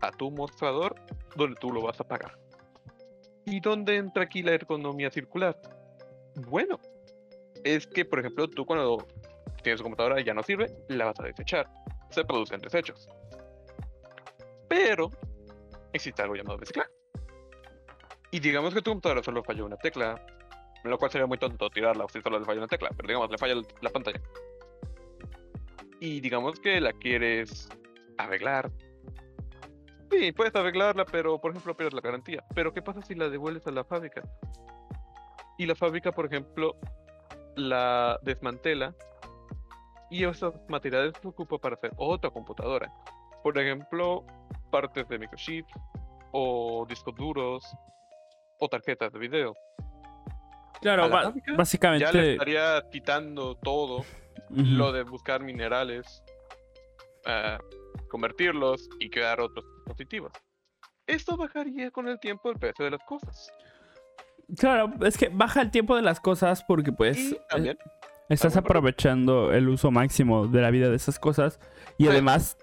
a 0.00 0.12
tu 0.12 0.30
mostrador 0.30 0.94
donde 1.34 1.56
tú 1.56 1.72
lo 1.72 1.82
vas 1.82 2.00
a 2.00 2.04
pagar. 2.04 2.38
¿Y 3.46 3.58
dónde 3.58 3.96
entra 3.96 4.22
aquí 4.22 4.44
la 4.44 4.54
economía 4.54 5.10
circular? 5.10 5.60
Bueno, 6.36 6.78
es 7.64 7.84
que, 7.88 8.04
por 8.04 8.20
ejemplo, 8.20 8.48
tú 8.48 8.64
cuando 8.64 9.04
tienes 9.64 9.78
tu 9.78 9.82
computadora 9.82 10.20
y 10.20 10.24
ya 10.24 10.34
no 10.34 10.44
sirve, 10.44 10.72
la 10.88 11.06
vas 11.06 11.18
a 11.18 11.24
desechar. 11.24 11.68
Se 12.16 12.24
producen 12.24 12.58
desechos. 12.62 13.10
Pero 14.70 15.10
existe 15.92 16.22
algo 16.22 16.34
llamado 16.34 16.56
reciclaje. 16.56 16.90
Y 18.30 18.40
digamos 18.40 18.72
que 18.72 18.80
tu 18.80 18.90
computadora 18.90 19.22
solo 19.22 19.44
falló 19.44 19.66
una 19.66 19.76
tecla, 19.76 20.18
lo 20.82 20.96
cual 20.96 21.10
sería 21.10 21.26
muy 21.26 21.36
tonto 21.36 21.68
tirarla 21.68 22.06
si 22.10 22.22
solo 22.22 22.38
le 22.38 22.46
falla 22.46 22.60
una 22.60 22.68
tecla, 22.68 22.88
pero 22.96 23.06
digamos 23.06 23.30
le 23.30 23.36
falla 23.36 23.54
la 23.82 23.90
pantalla. 23.90 24.18
Y 26.00 26.20
digamos 26.20 26.58
que 26.58 26.80
la 26.80 26.94
quieres 26.94 27.68
arreglar. 28.16 28.70
Sí, 30.10 30.32
puedes 30.32 30.56
arreglarla, 30.56 31.04
pero 31.04 31.38
por 31.38 31.50
ejemplo 31.50 31.76
pierdes 31.76 31.92
la 31.92 32.00
garantía. 32.00 32.42
Pero 32.54 32.72
¿qué 32.72 32.80
pasa 32.80 33.02
si 33.02 33.14
la 33.14 33.28
devuelves 33.28 33.66
a 33.66 33.72
la 33.72 33.84
fábrica? 33.84 34.22
Y 35.58 35.66
la 35.66 35.74
fábrica, 35.74 36.12
por 36.12 36.24
ejemplo, 36.24 36.76
la 37.56 38.18
desmantela 38.22 38.94
y 40.10 40.24
esos 40.24 40.54
materiales 40.68 41.14
se 41.20 41.28
ocupa 41.28 41.58
para 41.58 41.74
hacer 41.74 41.92
otra 41.96 42.30
computadora. 42.30 42.92
Por 43.42 43.58
ejemplo, 43.58 44.24
partes 44.70 45.08
de 45.08 45.18
microchip 45.18 45.66
o 46.32 46.86
discos 46.88 47.14
duros 47.14 47.64
o 48.58 48.68
tarjetas 48.68 49.12
de 49.12 49.18
video. 49.18 49.54
Claro, 50.80 51.08
básicamente... 51.56 52.32
estaría 52.32 52.82
quitando 52.90 53.56
todo 53.56 54.04
lo 54.50 54.92
de 54.92 55.02
buscar 55.02 55.42
minerales, 55.42 56.22
ah, 57.26 57.58
convertirlos 58.08 58.88
y 59.00 59.10
crear 59.10 59.40
otros 59.40 59.64
dispositivos. 59.76 60.32
Esto 61.06 61.36
bajaría 61.36 61.90
con 61.90 62.08
el 62.08 62.18
tiempo 62.18 62.50
el 62.50 62.58
precio 62.58 62.84
de 62.84 62.92
las 62.92 63.04
cosas. 63.04 63.50
Claro, 64.56 64.92
es 65.04 65.16
que 65.16 65.28
baja 65.28 65.60
el 65.60 65.70
tiempo 65.70 65.96
de 65.96 66.02
las 66.02 66.20
cosas 66.20 66.62
porque 66.64 66.92
pues... 66.92 67.16
y 67.18 67.34
eh, 67.34 67.40
también, 67.48 67.78
Estás 68.28 68.56
aprovechando 68.56 69.52
el 69.52 69.68
uso 69.68 69.90
máximo 69.90 70.46
de 70.48 70.60
la 70.60 70.70
vida 70.70 70.88
de 70.90 70.96
esas 70.96 71.18
cosas. 71.18 71.60
Y 71.98 72.08
además, 72.08 72.56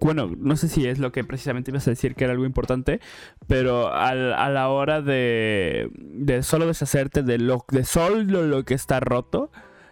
bueno, 0.00 0.30
no 0.38 0.56
sé 0.56 0.68
si 0.68 0.86
es 0.86 0.98
lo 0.98 1.12
que 1.12 1.24
precisamente 1.24 1.70
ibas 1.70 1.86
a 1.86 1.90
decir 1.90 2.14
que 2.14 2.24
era 2.24 2.32
algo 2.32 2.46
importante, 2.46 3.00
pero 3.46 3.92
al- 3.92 4.32
a 4.32 4.48
la 4.48 4.68
hora 4.68 5.02
de, 5.02 5.90
de 5.98 6.42
solo 6.42 6.66
deshacerte 6.66 7.22
de 7.22 7.38
lo 7.38 7.64
de 7.70 7.84
solo 7.84 8.42
lo 8.42 8.64
que 8.64 8.74
está 8.74 9.00
roto, 9.00 9.50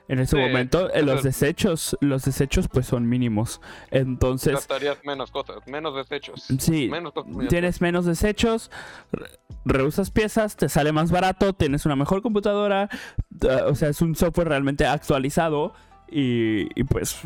en 0.09 0.19
ese 0.21 0.37
Sí, 0.37 0.43
momento 0.43 0.91
eh, 0.93 1.03
los 1.03 1.23
desechos, 1.23 1.97
los 2.01 2.25
desechos 2.25 2.67
pues 2.69 2.87
son 2.87 3.09
mínimos. 3.09 3.61
Entonces, 3.91 4.55
gastarías 4.55 4.99
menos 5.05 5.31
cosas, 5.31 5.59
menos 5.67 5.95
desechos. 5.95 6.47
sí, 6.59 6.89
menos 6.89 7.13
tienes 7.49 7.81
menos 7.81 8.05
desechos, 8.07 8.71
re- 9.13 9.29
reusas 9.65 10.11
piezas, 10.11 10.57
te 10.57 10.69
sale 10.69 10.93
más 10.93 11.11
barato, 11.11 11.53
tienes 11.53 11.85
una 11.87 11.95
mejor 11.97 12.23
computadora, 12.23 12.89
uh, 13.43 13.71
o 13.71 13.75
sea, 13.75 13.91
es 13.91 14.01
un 14.01 14.15
software 14.17 14.49
realmente 14.49 14.87
actualizado 14.87 15.75
y, 16.11 16.69
y 16.81 16.85
pues, 16.85 17.21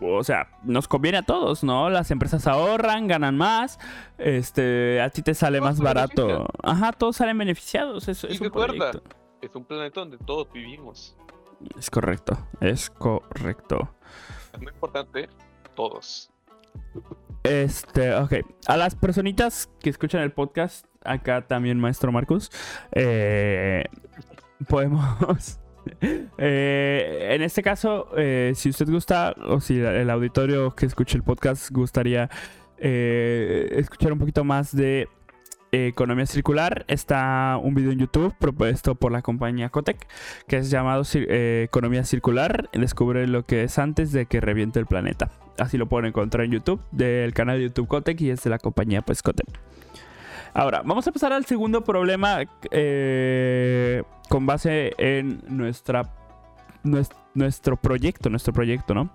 o 0.00 0.24
sea, 0.24 0.48
nos 0.62 0.88
conviene 0.88 1.18
a 1.18 1.22
todos, 1.22 1.62
¿no? 1.62 1.90
Las 1.90 2.10
empresas 2.10 2.46
ahorran, 2.46 3.06
ganan 3.06 3.36
más, 3.36 3.78
este, 4.16 5.02
a 5.02 5.10
ti 5.10 5.20
te 5.20 5.34
sale 5.34 5.58
Todos 5.58 5.70
más 5.72 5.80
barato. 5.80 6.26
benefician. 6.26 6.48
Ajá, 6.62 6.92
todos 6.92 7.16
salen 7.16 7.36
beneficiados, 7.36 8.08
es, 8.08 8.24
Y 8.24 8.28
es 8.28 8.40
un 8.40 8.44
recuerda, 8.46 8.92
proyecto. 8.92 9.02
Es 9.42 9.54
un 9.54 9.64
planeta 9.66 10.00
donde 10.00 10.16
todos 10.16 10.50
vivimos. 10.54 11.14
Es 11.78 11.90
correcto, 11.90 12.38
es 12.60 12.90
correcto. 12.90 13.94
Es 14.52 14.60
muy 14.60 14.72
importante, 14.72 15.28
todos. 15.74 16.30
Este, 17.42 18.14
ok. 18.14 18.34
A 18.66 18.76
las 18.76 18.94
personitas 18.94 19.68
que 19.80 19.90
escuchan 19.90 20.22
el 20.22 20.32
podcast, 20.32 20.86
acá 21.02 21.46
también, 21.46 21.78
maestro 21.78 22.10
Marcus, 22.10 22.50
eh, 22.92 23.84
podemos. 24.68 25.60
eh, 26.38 27.28
en 27.30 27.42
este 27.42 27.62
caso, 27.62 28.08
eh, 28.16 28.52
si 28.54 28.70
usted 28.70 28.88
gusta, 28.88 29.34
o 29.46 29.60
si 29.60 29.78
el 29.78 30.08
auditorio 30.08 30.74
que 30.74 30.86
escuche 30.86 31.16
el 31.16 31.22
podcast 31.22 31.70
gustaría 31.70 32.30
escuchar 32.78 34.12
un 34.12 34.18
poquito 34.18 34.44
más 34.44 34.74
de 34.74 35.08
economía 35.74 36.26
circular, 36.26 36.84
está 36.88 37.58
un 37.62 37.74
video 37.74 37.92
en 37.92 37.98
YouTube 37.98 38.34
propuesto 38.38 38.94
por 38.94 39.12
la 39.12 39.22
compañía 39.22 39.68
Cotec 39.70 40.06
que 40.46 40.58
es 40.58 40.70
llamado 40.70 41.02
eh, 41.14 41.64
Economía 41.66 42.04
Circular. 42.04 42.68
Descubre 42.72 43.26
lo 43.26 43.44
que 43.46 43.64
es 43.64 43.78
antes 43.78 44.12
de 44.12 44.26
que 44.26 44.40
reviente 44.40 44.78
el 44.78 44.86
planeta. 44.86 45.30
Así 45.58 45.78
lo 45.78 45.88
pueden 45.88 46.06
encontrar 46.06 46.44
en 46.44 46.52
YouTube, 46.52 46.80
del 46.90 47.32
canal 47.34 47.58
de 47.58 47.64
YouTube 47.64 47.88
Cotec 47.88 48.20
y 48.20 48.30
es 48.30 48.42
de 48.44 48.50
la 48.50 48.58
compañía 48.58 49.02
pues 49.02 49.22
Cotec. 49.22 49.46
Ahora, 50.52 50.82
vamos 50.84 51.06
a 51.08 51.12
pasar 51.12 51.32
al 51.32 51.44
segundo 51.46 51.82
problema 51.82 52.38
eh, 52.70 54.02
con 54.28 54.46
base 54.46 54.92
en 54.98 55.42
nuestra 55.48 56.02
nues- 56.84 57.10
nuestro 57.34 57.76
proyecto, 57.76 58.30
nuestro 58.30 58.52
proyecto, 58.52 58.94
¿no? 58.94 59.10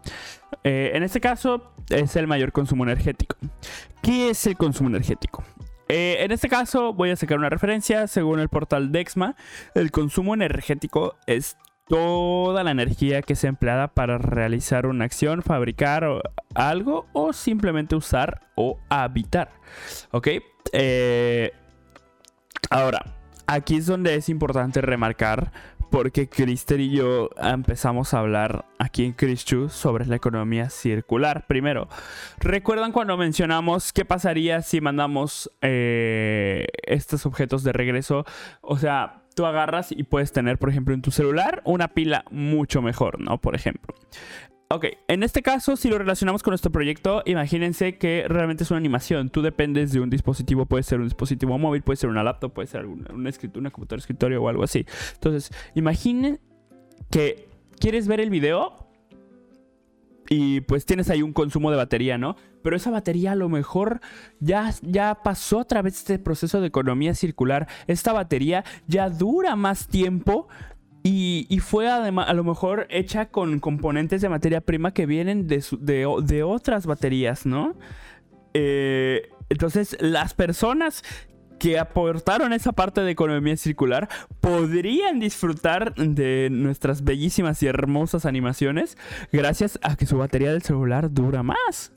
Eh, 0.65 0.91
en 0.93 1.03
este 1.03 1.21
caso 1.21 1.71
es 1.89 2.17
el 2.17 2.27
mayor 2.27 2.51
consumo 2.51 2.83
energético. 2.83 3.37
¿Qué 4.01 4.31
es 4.31 4.45
el 4.47 4.57
consumo 4.57 4.89
energético? 4.89 5.43
Eh, 5.89 6.17
en 6.19 6.31
este 6.31 6.47
caso 6.47 6.93
voy 6.93 7.09
a 7.09 7.15
sacar 7.15 7.37
una 7.37 7.49
referencia. 7.49 8.07
Según 8.07 8.39
el 8.39 8.47
portal 8.47 8.91
Dexma, 8.91 9.35
el 9.73 9.91
consumo 9.91 10.33
energético 10.33 11.15
es 11.25 11.57
toda 11.87 12.63
la 12.63 12.71
energía 12.71 13.23
que 13.23 13.33
es 13.33 13.43
empleada 13.43 13.87
para 13.87 14.19
realizar 14.19 14.85
una 14.85 15.05
acción, 15.05 15.41
fabricar 15.41 16.05
algo 16.53 17.07
o 17.13 17.33
simplemente 17.33 17.95
usar 17.95 18.41
o 18.55 18.79
habitar. 18.89 19.49
¿Ok? 20.11 20.27
Eh, 20.71 21.51
ahora, 22.69 23.03
aquí 23.47 23.77
es 23.77 23.87
donde 23.87 24.13
es 24.13 24.29
importante 24.29 24.81
remarcar 24.81 25.51
porque 25.89 26.29
Crister 26.29 26.79
y 26.79 26.91
yo 26.91 27.29
empezamos 27.37 28.13
a 28.13 28.19
hablar 28.19 28.65
aquí 28.77 29.05
en 29.05 29.13
Chrischu 29.13 29.69
sobre 29.69 30.05
la 30.05 30.15
economía 30.15 30.69
circular. 30.69 31.45
Primero, 31.47 31.87
¿recuerdan 32.39 32.91
cuando 32.91 33.17
mencionamos 33.17 33.91
qué 33.93 34.05
pasaría 34.05 34.61
si 34.61 34.81
mandamos 34.81 35.51
eh, 35.61 36.67
estos 36.83 37.25
objetos 37.25 37.63
de 37.63 37.73
regreso? 37.73 38.25
O 38.61 38.77
sea, 38.77 39.23
tú 39.35 39.45
agarras 39.45 39.91
y 39.91 40.03
puedes 40.03 40.31
tener, 40.31 40.57
por 40.57 40.69
ejemplo, 40.69 40.93
en 40.93 41.01
tu 41.01 41.11
celular 41.11 41.61
una 41.65 41.89
pila 41.89 42.25
mucho 42.29 42.81
mejor, 42.81 43.19
¿no? 43.19 43.39
Por 43.39 43.55
ejemplo. 43.55 43.95
Ok, 44.71 44.85
en 45.07 45.23
este 45.23 45.41
caso, 45.41 45.75
si 45.75 45.89
lo 45.89 45.97
relacionamos 45.97 46.43
con 46.43 46.51
nuestro 46.51 46.71
proyecto, 46.71 47.23
imagínense 47.25 47.97
que 47.97 48.25
realmente 48.27 48.63
es 48.63 48.69
una 48.69 48.77
animación. 48.77 49.31
Tú 49.31 49.41
dependes 49.41 49.91
de 49.91 49.99
un 49.99 50.11
dispositivo, 50.11 50.67
puede 50.67 50.83
ser 50.83 50.99
un 50.99 51.05
dispositivo 51.05 51.57
móvil, 51.57 51.81
puede 51.81 51.97
ser 51.97 52.07
una 52.07 52.23
laptop, 52.23 52.53
puede 52.53 52.67
ser 52.67 52.85
una, 52.85 53.11
una, 53.11 53.31
una 53.55 53.71
computadora 53.71 53.97
de 53.97 54.01
escritorio 54.01 54.43
o 54.43 54.47
algo 54.47 54.63
así. 54.63 54.85
Entonces, 55.15 55.49
imaginen 55.73 56.39
que 57.09 57.49
quieres 57.79 58.07
ver 58.07 58.19
el 58.19 58.29
video 58.29 58.89
y 60.29 60.61
pues 60.61 60.85
tienes 60.85 61.09
ahí 61.09 61.23
un 61.23 61.33
consumo 61.33 61.71
de 61.71 61.77
batería, 61.77 62.19
¿no? 62.19 62.35
Pero 62.61 62.75
esa 62.75 62.91
batería 62.91 63.31
a 63.31 63.35
lo 63.35 63.49
mejor 63.49 64.01
ya, 64.39 64.71
ya 64.83 65.23
pasó 65.23 65.61
a 65.61 65.65
través 65.65 65.93
de 65.93 65.97
este 65.97 66.19
proceso 66.19 66.61
de 66.61 66.67
economía 66.67 67.15
circular. 67.15 67.67
Esta 67.87 68.13
batería 68.13 68.63
ya 68.87 69.09
dura 69.09 69.55
más 69.55 69.87
tiempo 69.87 70.47
y, 71.03 71.59
fue 71.59 71.89
además 71.89 72.29
a 72.29 72.33
lo 72.33 72.43
mejor 72.43 72.87
hecha 72.89 73.27
con 73.27 73.59
componentes 73.59 74.21
de 74.21 74.29
materia 74.29 74.61
prima 74.61 74.91
que 74.91 75.05
vienen 75.05 75.47
de, 75.47 75.63
de, 75.79 76.43
otras 76.43 76.85
baterías, 76.85 77.45
¿no? 77.45 77.75
Eh, 78.53 79.29
entonces, 79.49 79.97
las 80.01 80.33
personas 80.33 81.03
que 81.57 81.77
aportaron 81.77 82.53
esa 82.53 82.71
parte 82.71 83.01
de 83.01 83.11
economía 83.11 83.57
circular 83.57 84.09
podrían 84.39 85.19
disfrutar 85.19 85.93
de 85.95 86.49
nuestras 86.51 87.03
bellísimas 87.03 87.61
y 87.61 87.67
hermosas 87.67 88.25
animaciones 88.25 88.97
gracias 89.31 89.77
a 89.83 89.95
que 89.95 90.05
su 90.05 90.17
batería 90.17 90.51
del 90.51 90.61
celular 90.63 91.13
dura 91.13 91.43
más. 91.43 91.93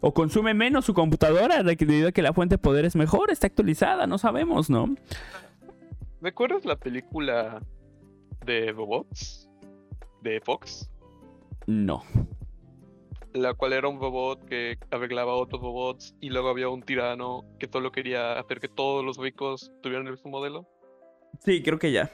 O 0.00 0.14
consume 0.14 0.54
menos 0.54 0.86
su 0.86 0.94
computadora 0.94 1.62
debido 1.62 2.08
a 2.08 2.12
que 2.12 2.22
la 2.22 2.32
fuente 2.32 2.54
de 2.54 2.58
poder 2.58 2.84
es 2.84 2.96
mejor, 2.96 3.30
está 3.30 3.46
actualizada, 3.46 4.06
no 4.06 4.18
sabemos, 4.18 4.70
¿no? 4.70 4.94
¿Recuerdas 6.22 6.64
la 6.64 6.76
película 6.76 7.60
de 8.50 8.72
robots 8.72 9.48
de 10.22 10.40
Fox. 10.40 10.90
No. 11.66 12.02
La 13.32 13.54
cual 13.54 13.72
era 13.74 13.86
un 13.86 14.00
robot 14.00 14.44
que 14.44 14.76
arreglaba 14.90 15.34
otros 15.34 15.62
robots 15.62 16.16
y 16.20 16.30
luego 16.30 16.48
había 16.48 16.68
un 16.68 16.82
tirano 16.82 17.44
que 17.60 17.68
solo 17.68 17.92
quería 17.92 18.32
hacer 18.40 18.58
que 18.58 18.66
todos 18.66 19.04
los 19.04 19.18
ricos 19.18 19.70
tuvieran 19.82 20.06
el 20.08 20.14
mismo 20.14 20.32
modelo. 20.32 20.68
Sí, 21.44 21.62
creo 21.62 21.78
que 21.78 21.92
ya. 21.92 22.10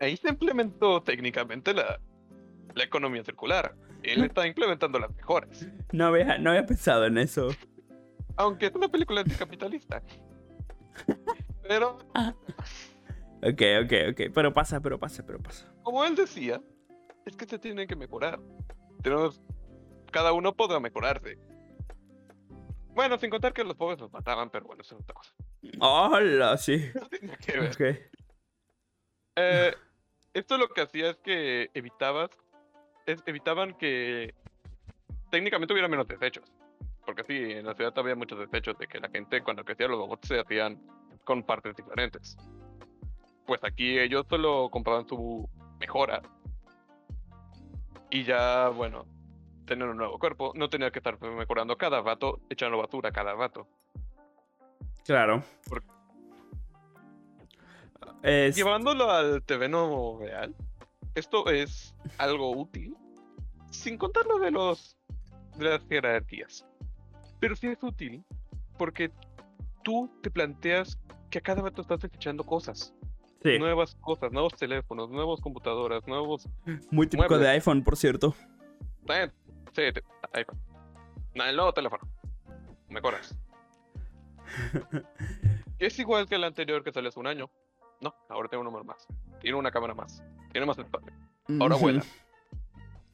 Ahí 0.00 0.16
se 0.16 0.28
implementó 0.28 1.02
técnicamente 1.02 1.74
la, 1.74 2.00
la 2.76 2.84
economía 2.84 3.24
circular. 3.24 3.74
Él 4.04 4.22
está 4.22 4.46
implementando 4.46 5.00
las 5.00 5.12
mejores. 5.16 5.68
No 5.92 6.06
había, 6.06 6.38
no 6.38 6.50
había 6.50 6.64
pensado 6.64 7.06
en 7.06 7.18
eso. 7.18 7.48
Aunque 8.36 8.66
es 8.66 8.74
una 8.76 8.86
película 8.86 9.22
anticapitalista. 9.22 10.00
Pero 11.68 11.98
ah. 12.14 12.32
Ok, 13.42 13.62
ok, 13.84 13.92
ok. 14.10 14.20
Pero 14.34 14.52
pasa, 14.52 14.80
pero 14.80 14.98
pasa, 14.98 15.24
pero 15.24 15.38
pasa. 15.38 15.72
Como 15.82 16.04
él 16.04 16.16
decía, 16.16 16.60
es 17.24 17.36
que 17.36 17.46
se 17.46 17.58
tienen 17.58 17.86
que 17.86 17.96
mejorar. 17.96 18.40
Tenemos. 19.02 19.40
Cada 20.10 20.32
uno 20.32 20.54
podrá 20.54 20.80
mejorarse. 20.80 21.38
Bueno, 22.94 23.16
sin 23.18 23.30
contar 23.30 23.52
que 23.52 23.62
los 23.62 23.76
pobres 23.76 24.00
los 24.00 24.12
mataban, 24.12 24.50
pero 24.50 24.66
bueno, 24.66 24.82
eso 24.82 24.96
es 24.96 25.02
otra 25.02 25.14
cosa. 25.14 25.32
¡Hola! 25.80 26.56
Sí. 26.56 26.90
Eh, 29.40 29.72
esto 30.34 30.58
lo 30.58 30.66
que 30.68 30.80
hacía 30.80 31.10
es 31.10 31.16
que 31.18 31.70
evitabas. 31.72 32.30
evitaban 33.06 33.72
que 33.78 34.34
técnicamente 35.30 35.72
hubiera 35.72 35.86
menos 35.86 36.08
desechos. 36.08 36.42
Porque 37.06 37.22
sí, 37.22 37.52
en 37.52 37.64
la 37.66 37.74
ciudad 37.76 37.96
había 37.98 38.16
muchos 38.16 38.36
desechos 38.40 38.76
de 38.78 38.88
que 38.88 38.98
la 38.98 39.08
gente 39.08 39.40
cuando 39.44 39.64
crecía 39.64 39.86
los 39.86 39.96
robots 39.96 40.26
se 40.26 40.40
hacían 40.40 40.82
con 41.22 41.44
partes 41.44 41.76
diferentes 41.76 42.36
pues 43.48 43.64
aquí 43.64 43.98
ellos 43.98 44.26
solo 44.28 44.68
compraban 44.70 45.08
su 45.08 45.48
mejora. 45.80 46.20
Y 48.10 48.22
ya, 48.22 48.68
bueno, 48.68 49.06
tener 49.64 49.88
un 49.88 49.96
nuevo 49.96 50.18
cuerpo, 50.18 50.52
no 50.54 50.68
tenía 50.68 50.90
que 50.90 50.98
estar 50.98 51.18
mejorando 51.18 51.78
cada 51.78 52.02
rato, 52.02 52.40
echando 52.50 52.76
basura 52.76 53.10
cada 53.10 53.34
rato. 53.34 53.66
Claro. 55.06 55.42
Llevándolo 58.22 59.10
al 59.10 59.42
terreno 59.42 60.18
real, 60.20 60.54
esto 61.14 61.48
es 61.48 61.94
algo 62.18 62.50
útil, 62.50 62.94
sin 63.70 63.96
contar 63.96 64.26
lo 64.26 64.38
de 64.40 64.50
los 64.50 64.98
de 65.56 65.70
las 65.70 65.88
jerarquías. 65.88 66.66
Pero 67.40 67.56
sí 67.56 67.68
es 67.68 67.82
útil 67.82 68.22
porque 68.76 69.10
tú 69.82 70.10
te 70.22 70.30
planteas 70.30 70.98
que 71.30 71.38
a 71.38 71.42
cada 71.42 71.62
rato 71.62 71.80
estás 71.80 72.04
echando 72.04 72.44
cosas 72.44 72.92
nuevas 73.42 73.94
cosas, 73.96 74.32
nuevos 74.32 74.54
teléfonos, 74.54 75.10
nuevas 75.10 75.40
computadoras, 75.40 76.06
nuevos. 76.06 76.48
Muy 76.90 77.06
típico 77.06 77.38
de 77.38 77.48
iPhone, 77.48 77.82
por 77.82 77.96
cierto. 77.96 78.34
Eh, 79.08 79.30
sí, 79.72 79.82
iPhone. 80.32 80.58
el 81.34 81.56
nuevo 81.56 81.72
teléfono. 81.72 82.02
Mejoras. 82.88 83.36
es 85.78 85.98
igual 85.98 86.26
que 86.26 86.36
el 86.36 86.44
anterior 86.44 86.82
que 86.82 86.92
salió 86.92 87.08
hace 87.08 87.20
un 87.20 87.26
año. 87.26 87.50
No, 88.00 88.14
ahora 88.28 88.48
tiene 88.48 88.60
un 88.60 88.66
número 88.66 88.84
más. 88.84 89.06
Tiene 89.40 89.56
una 89.56 89.70
cámara 89.70 89.94
más. 89.94 90.22
Tiene 90.52 90.66
más 90.66 90.78
espacio. 90.78 91.12
Ahora 91.60 91.76
vuela. 91.76 92.02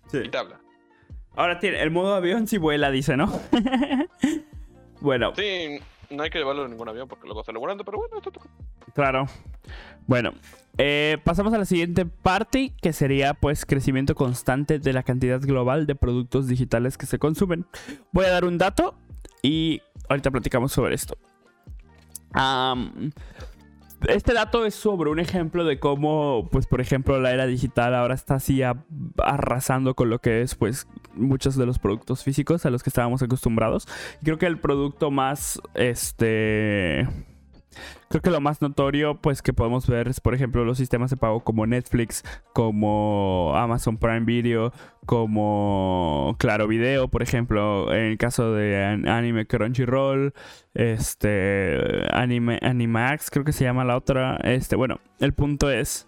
Sí. 0.08 0.18
Y 0.24 0.28
te 0.28 0.38
habla. 0.38 0.60
Ahora 1.36 1.58
tiene 1.58 1.82
el 1.82 1.90
modo 1.90 2.14
avión 2.14 2.46
si 2.46 2.58
vuela, 2.58 2.90
dice, 2.90 3.16
¿no? 3.16 3.26
bueno. 5.00 5.32
Sí, 5.34 5.80
no 6.14 6.22
hay 6.22 6.30
que 6.30 6.38
llevarlo 6.38 6.64
en 6.64 6.70
ningún 6.70 6.88
avión 6.88 7.08
porque 7.08 7.26
luego 7.26 7.44
sale 7.44 7.58
volando, 7.58 7.84
pero 7.84 7.98
bueno, 7.98 8.16
esto 8.16 8.32
Claro. 8.94 9.26
Bueno, 10.06 10.32
eh, 10.78 11.18
pasamos 11.24 11.52
a 11.54 11.58
la 11.58 11.64
siguiente 11.64 12.04
parte, 12.04 12.72
que 12.80 12.92
sería 12.92 13.34
pues 13.34 13.64
crecimiento 13.64 14.14
constante 14.14 14.78
de 14.78 14.92
la 14.92 15.02
cantidad 15.02 15.40
global 15.40 15.86
de 15.86 15.94
productos 15.94 16.46
digitales 16.46 16.98
que 16.98 17.06
se 17.06 17.18
consumen. 17.18 17.66
Voy 18.12 18.26
a 18.26 18.30
dar 18.30 18.44
un 18.44 18.58
dato 18.58 18.94
y 19.42 19.82
ahorita 20.08 20.30
platicamos 20.30 20.72
sobre 20.72 20.94
esto. 20.94 21.16
Este 24.08 24.34
dato 24.34 24.64
es 24.64 24.74
sobre 24.74 25.10
un 25.10 25.18
ejemplo 25.18 25.64
de 25.64 25.78
cómo, 25.78 26.48
pues 26.50 26.66
por 26.66 26.80
ejemplo, 26.80 27.18
la 27.20 27.32
era 27.32 27.46
digital 27.46 27.94
ahora 27.94 28.14
está 28.14 28.34
así 28.34 28.62
arrasando 29.18 29.94
con 29.94 30.10
lo 30.10 30.20
que 30.20 30.42
es 30.42 30.54
pues 30.54 30.86
muchos 31.14 31.56
de 31.56 31.66
los 31.66 31.78
productos 31.78 32.22
físicos 32.22 32.66
a 32.66 32.70
los 32.70 32.82
que 32.82 32.90
estábamos 32.90 33.22
acostumbrados. 33.22 33.86
Creo 34.22 34.38
que 34.38 34.46
el 34.46 34.58
producto 34.58 35.10
más, 35.10 35.60
este 35.74 37.08
Creo 38.08 38.22
que 38.22 38.30
lo 38.30 38.40
más 38.40 38.62
notorio, 38.62 39.16
pues, 39.16 39.42
que 39.42 39.52
podemos 39.52 39.86
ver 39.86 40.08
es, 40.08 40.20
por 40.20 40.34
ejemplo, 40.34 40.64
los 40.64 40.78
sistemas 40.78 41.10
de 41.10 41.16
pago 41.16 41.40
como 41.40 41.66
Netflix, 41.66 42.22
como 42.52 43.52
Amazon 43.56 43.96
Prime 43.98 44.20
Video, 44.20 44.72
como 45.06 46.36
Claro 46.38 46.68
Video, 46.68 47.08
por 47.08 47.22
ejemplo, 47.22 47.92
en 47.92 48.04
el 48.04 48.18
caso 48.18 48.52
de 48.52 48.84
Anime 49.06 49.46
Crunchyroll, 49.46 50.32
este, 50.74 52.06
Anime, 52.12 52.58
Animax, 52.62 53.30
creo 53.30 53.44
que 53.44 53.52
se 53.52 53.64
llama 53.64 53.84
la 53.84 53.96
otra. 53.96 54.36
Este, 54.42 54.76
bueno, 54.76 55.00
el 55.20 55.32
punto 55.32 55.70
es 55.70 56.06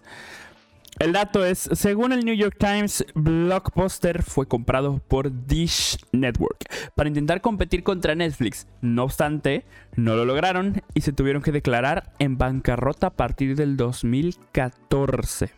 el 0.99 1.13
dato 1.13 1.45
es, 1.45 1.69
según 1.73 2.11
el 2.11 2.25
New 2.25 2.33
York 2.33 2.55
Times, 2.57 3.05
Blockbuster 3.13 4.23
fue 4.23 4.47
comprado 4.47 4.99
por 5.07 5.45
Dish 5.45 5.97
Network 6.11 6.65
para 6.95 7.07
intentar 7.07 7.41
competir 7.41 7.83
contra 7.83 8.15
Netflix. 8.15 8.67
No 8.81 9.03
obstante, 9.03 9.63
no 9.95 10.15
lo 10.15 10.25
lograron 10.25 10.81
y 10.95 11.01
se 11.01 11.13
tuvieron 11.13 11.43
que 11.43 11.51
declarar 11.51 12.13
en 12.17 12.37
bancarrota 12.37 13.07
a 13.07 13.09
partir 13.11 13.55
del 13.55 13.77
2014. 13.77 15.51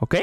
¿Ok? 0.00 0.16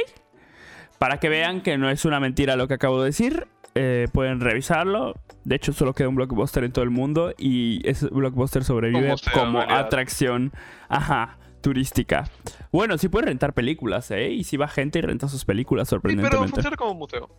Para 1.00 1.20
que 1.20 1.30
vean 1.30 1.62
que 1.62 1.80
no 1.80 1.90
es 1.90 2.06
una 2.06 2.20
mentira 2.20 2.56
lo 2.56 2.68
que 2.68 2.76
acabo 2.76 3.00
de 3.02 3.08
decir, 3.08 3.48
eh, 3.74 4.08
pueden 4.14 4.42
revisarlo. 4.42 5.16
De 5.44 5.56
hecho, 5.56 5.74
solo 5.74 5.94
queda 5.94 6.10
un 6.10 6.16
blockbuster 6.16 6.64
en 6.64 6.72
todo 6.72 6.84
el 6.84 6.92
mundo 6.92 7.34
y 7.36 7.82
ese 7.90 8.08
blockbuster 8.10 8.64
sobrevive 8.64 9.16
como 9.34 9.60
atracción. 9.60 10.52
Ajá 10.88 11.40
turística. 11.62 12.30
Bueno, 12.72 12.98
sí 12.98 13.08
puede 13.10 13.28
rentar 13.28 13.54
películas, 13.54 14.12
¿eh? 14.12 14.30
Y 14.30 14.44
si 14.44 14.58
va 14.58 14.68
gente 14.68 15.00
y 15.00 15.02
renta 15.02 15.28
sus 15.28 15.46
películas, 15.46 15.88
sorprendentemente. 15.90 16.38
Sí, 16.38 16.42
pero 16.42 16.56
funciona 16.56 16.76
como 16.78 16.96
museo. 16.96 17.30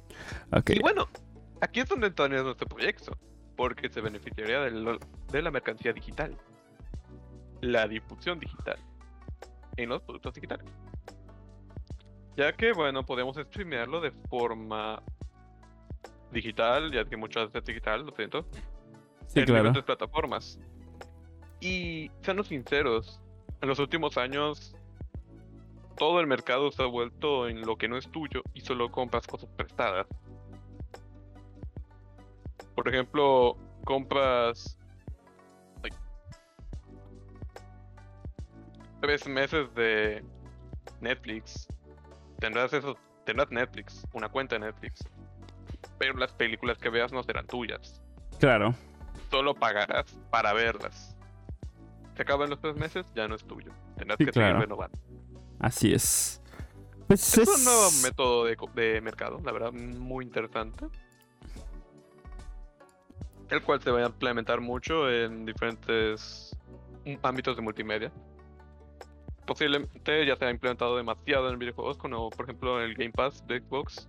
Y 0.68 0.80
bueno, 0.80 1.08
aquí 1.60 1.80
es 1.80 1.88
donde 1.88 2.08
entra 2.08 2.28
nuestro 2.28 2.66
proyecto, 2.66 3.16
porque 3.56 3.88
se 3.88 4.00
beneficiaría 4.00 4.60
de, 4.60 5.42
la 5.42 5.50
mercancía 5.50 5.92
digital. 5.92 6.36
La 7.60 7.86
difusión 7.86 8.38
digital 8.40 8.78
en 9.76 9.88
los 9.88 10.02
productos 10.02 10.34
digitales. 10.34 10.66
Ya 12.36 12.52
que, 12.52 12.72
bueno, 12.72 13.04
podemos 13.04 13.36
streamearlo 13.36 14.00
de 14.00 14.10
forma 14.28 15.02
digital, 16.32 16.90
ya 16.90 17.04
que 17.04 17.16
muchas 17.16 17.52
veces 17.52 17.66
digital, 17.66 18.06
lo 18.06 18.12
siento. 18.16 18.46
Sí, 19.26 19.40
en 19.40 19.46
claro. 19.46 19.62
diferentes 19.62 19.84
plataformas. 19.84 20.58
Y 21.60 22.10
seamos 22.22 22.48
sinceros, 22.48 23.21
en 23.62 23.68
los 23.68 23.78
últimos 23.78 24.18
años 24.18 24.74
todo 25.96 26.20
el 26.20 26.26
mercado 26.26 26.70
se 26.72 26.82
ha 26.82 26.86
vuelto 26.86 27.48
en 27.48 27.62
lo 27.62 27.76
que 27.76 27.88
no 27.88 27.96
es 27.96 28.10
tuyo 28.10 28.42
y 28.54 28.60
solo 28.60 28.90
compras 28.90 29.26
cosas 29.26 29.48
prestadas. 29.56 30.06
Por 32.74 32.88
ejemplo, 32.88 33.56
compras 33.84 34.76
tres 39.00 39.28
meses 39.28 39.72
de 39.74 40.24
Netflix. 41.00 41.68
Tendrás 42.38 42.72
eso, 42.72 42.96
tendrás 43.24 43.50
Netflix, 43.50 44.06
una 44.12 44.28
cuenta 44.28 44.56
de 44.56 44.66
Netflix. 44.66 45.04
Pero 45.98 46.14
las 46.14 46.32
películas 46.32 46.78
que 46.78 46.88
veas 46.88 47.12
no 47.12 47.22
serán 47.22 47.46
tuyas. 47.46 48.00
Claro. 48.40 48.74
Solo 49.30 49.54
pagarás 49.54 50.06
para 50.30 50.52
verlas. 50.52 51.11
Se 52.16 52.22
acaban 52.22 52.50
los 52.50 52.60
tres 52.60 52.76
meses, 52.76 53.06
ya 53.14 53.26
no 53.28 53.34
es 53.34 53.44
tuyo. 53.44 53.72
Tendrás 53.96 54.18
Sí, 54.18 54.26
que 54.26 54.32
claro. 54.32 54.48
seguir 54.48 54.60
renovando. 54.68 54.98
Así 55.60 55.92
es. 55.92 56.42
Pues 57.06 57.38
Es 57.38 57.48
un 57.48 57.64
nuevo 57.64 57.88
método 58.02 58.44
de, 58.74 59.00
mercado, 59.00 59.40
la 59.44 59.52
verdad, 59.52 59.72
muy 59.72 60.24
interesante. 60.24 60.86
El 63.50 63.62
cual 63.62 63.82
se 63.82 63.90
va 63.90 64.00
a 64.00 64.06
implementar 64.06 64.60
mucho 64.60 65.10
en 65.10 65.44
diferentes 65.44 66.56
ámbitos 67.22 67.56
de 67.56 67.62
multimedia. 67.62 68.12
Posiblemente 69.46 70.24
ya 70.24 70.36
se 70.36 70.44
ha 70.46 70.50
implementado 70.50 70.96
demasiado 70.96 71.50
en 71.50 71.58
videojuegos, 71.58 71.98
como 71.98 72.30
por 72.30 72.46
ejemplo 72.46 72.78
en 72.82 72.90
el 72.90 72.94
Game 72.94 73.10
Pass 73.12 73.46
de 73.46 73.60
Xbox. 73.60 74.08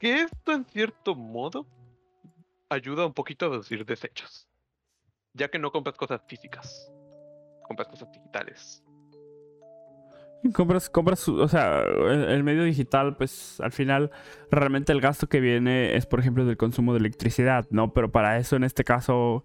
Que 0.00 0.22
esto 0.22 0.52
en 0.52 0.64
cierto 0.64 1.14
modo 1.14 1.66
ayuda 2.68 3.06
un 3.06 3.12
poquito 3.12 3.46
a 3.46 3.50
reducir 3.50 3.84
desechos. 3.84 4.48
Ya 5.34 5.48
que 5.48 5.58
no 5.58 5.70
compras 5.70 5.96
cosas 5.96 6.22
físicas, 6.26 6.90
compras 7.66 7.88
cosas 7.88 8.10
digitales. 8.12 8.82
Compras, 10.52 10.90
compras, 10.90 11.26
o 11.28 11.48
sea, 11.48 11.80
el, 11.80 12.24
el 12.24 12.44
medio 12.44 12.64
digital, 12.64 13.16
pues 13.16 13.60
al 13.60 13.72
final 13.72 14.10
realmente 14.50 14.92
el 14.92 15.00
gasto 15.00 15.26
que 15.26 15.40
viene 15.40 15.96
es, 15.96 16.04
por 16.04 16.20
ejemplo, 16.20 16.44
del 16.44 16.58
consumo 16.58 16.92
de 16.92 16.98
electricidad, 16.98 17.66
¿no? 17.70 17.94
Pero 17.94 18.12
para 18.12 18.36
eso, 18.36 18.54
en 18.54 18.64
este 18.64 18.84
caso, 18.84 19.44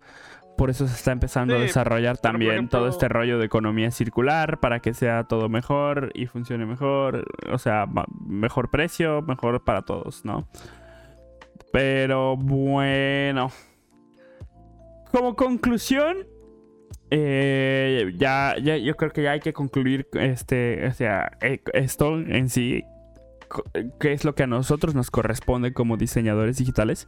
por 0.60 0.69
eso 0.69 0.89
se 0.89 0.93
está 0.95 1.13
empezando 1.13 1.56
a 1.56 1.60
desarrollar 1.60 2.17
también 2.17 2.67
todo 2.67 2.89
este 2.89 3.08
rollo 3.08 3.39
de 3.39 3.45
economía 3.45 3.91
circular 3.91 4.60
para 4.60 4.82
que 4.82 4.93
sea 4.93 5.23
todo 5.23 5.47
mejor 5.47 6.12
y 6.13 6.25
funcione 6.25 6.65
mejor, 6.65 7.25
o 7.49 7.58
sea, 7.58 7.86
mejor 8.28 8.69
precio, 8.69 9.21
mejor 9.21 9.63
para 9.63 9.84
todos, 9.84 10.25
¿no? 10.25 10.49
Pero 11.71 12.36
bueno. 12.36 13.52
Como 15.12 15.36
conclusión, 15.36 16.28
eh, 17.10 18.13
ya, 18.17 18.56
ya, 18.62 18.78
yo 18.78 18.95
creo 18.95 19.12
que 19.12 19.24
ya 19.24 19.32
hay 19.32 19.39
que 19.39 19.54
concluir 19.54 20.08
este, 20.13 20.86
o 20.88 20.93
sea, 20.93 21.32
eh, 21.41 21.62
esto 21.74 22.19
en 22.19 22.50
sí, 22.50 22.84
qué 24.00 24.13
es 24.13 24.24
lo 24.24 24.36
que 24.36 24.43
a 24.43 24.48
nosotros 24.48 24.93
nos 24.95 25.10
corresponde 25.10 25.74
como 25.74 25.98
diseñadores 25.98 26.58
digitales. 26.58 27.08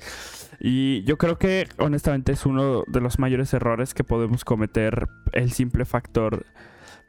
Y 0.60 1.04
yo 1.04 1.18
creo 1.18 1.38
que 1.38 1.68
honestamente 1.78 2.32
es 2.32 2.46
uno 2.46 2.84
de 2.88 3.02
los 3.02 3.20
mayores 3.20 3.54
errores 3.54 3.94
que 3.94 4.04
podemos 4.04 4.44
cometer 4.46 5.08
el 5.34 5.52
simple 5.52 5.86
factor 5.86 6.46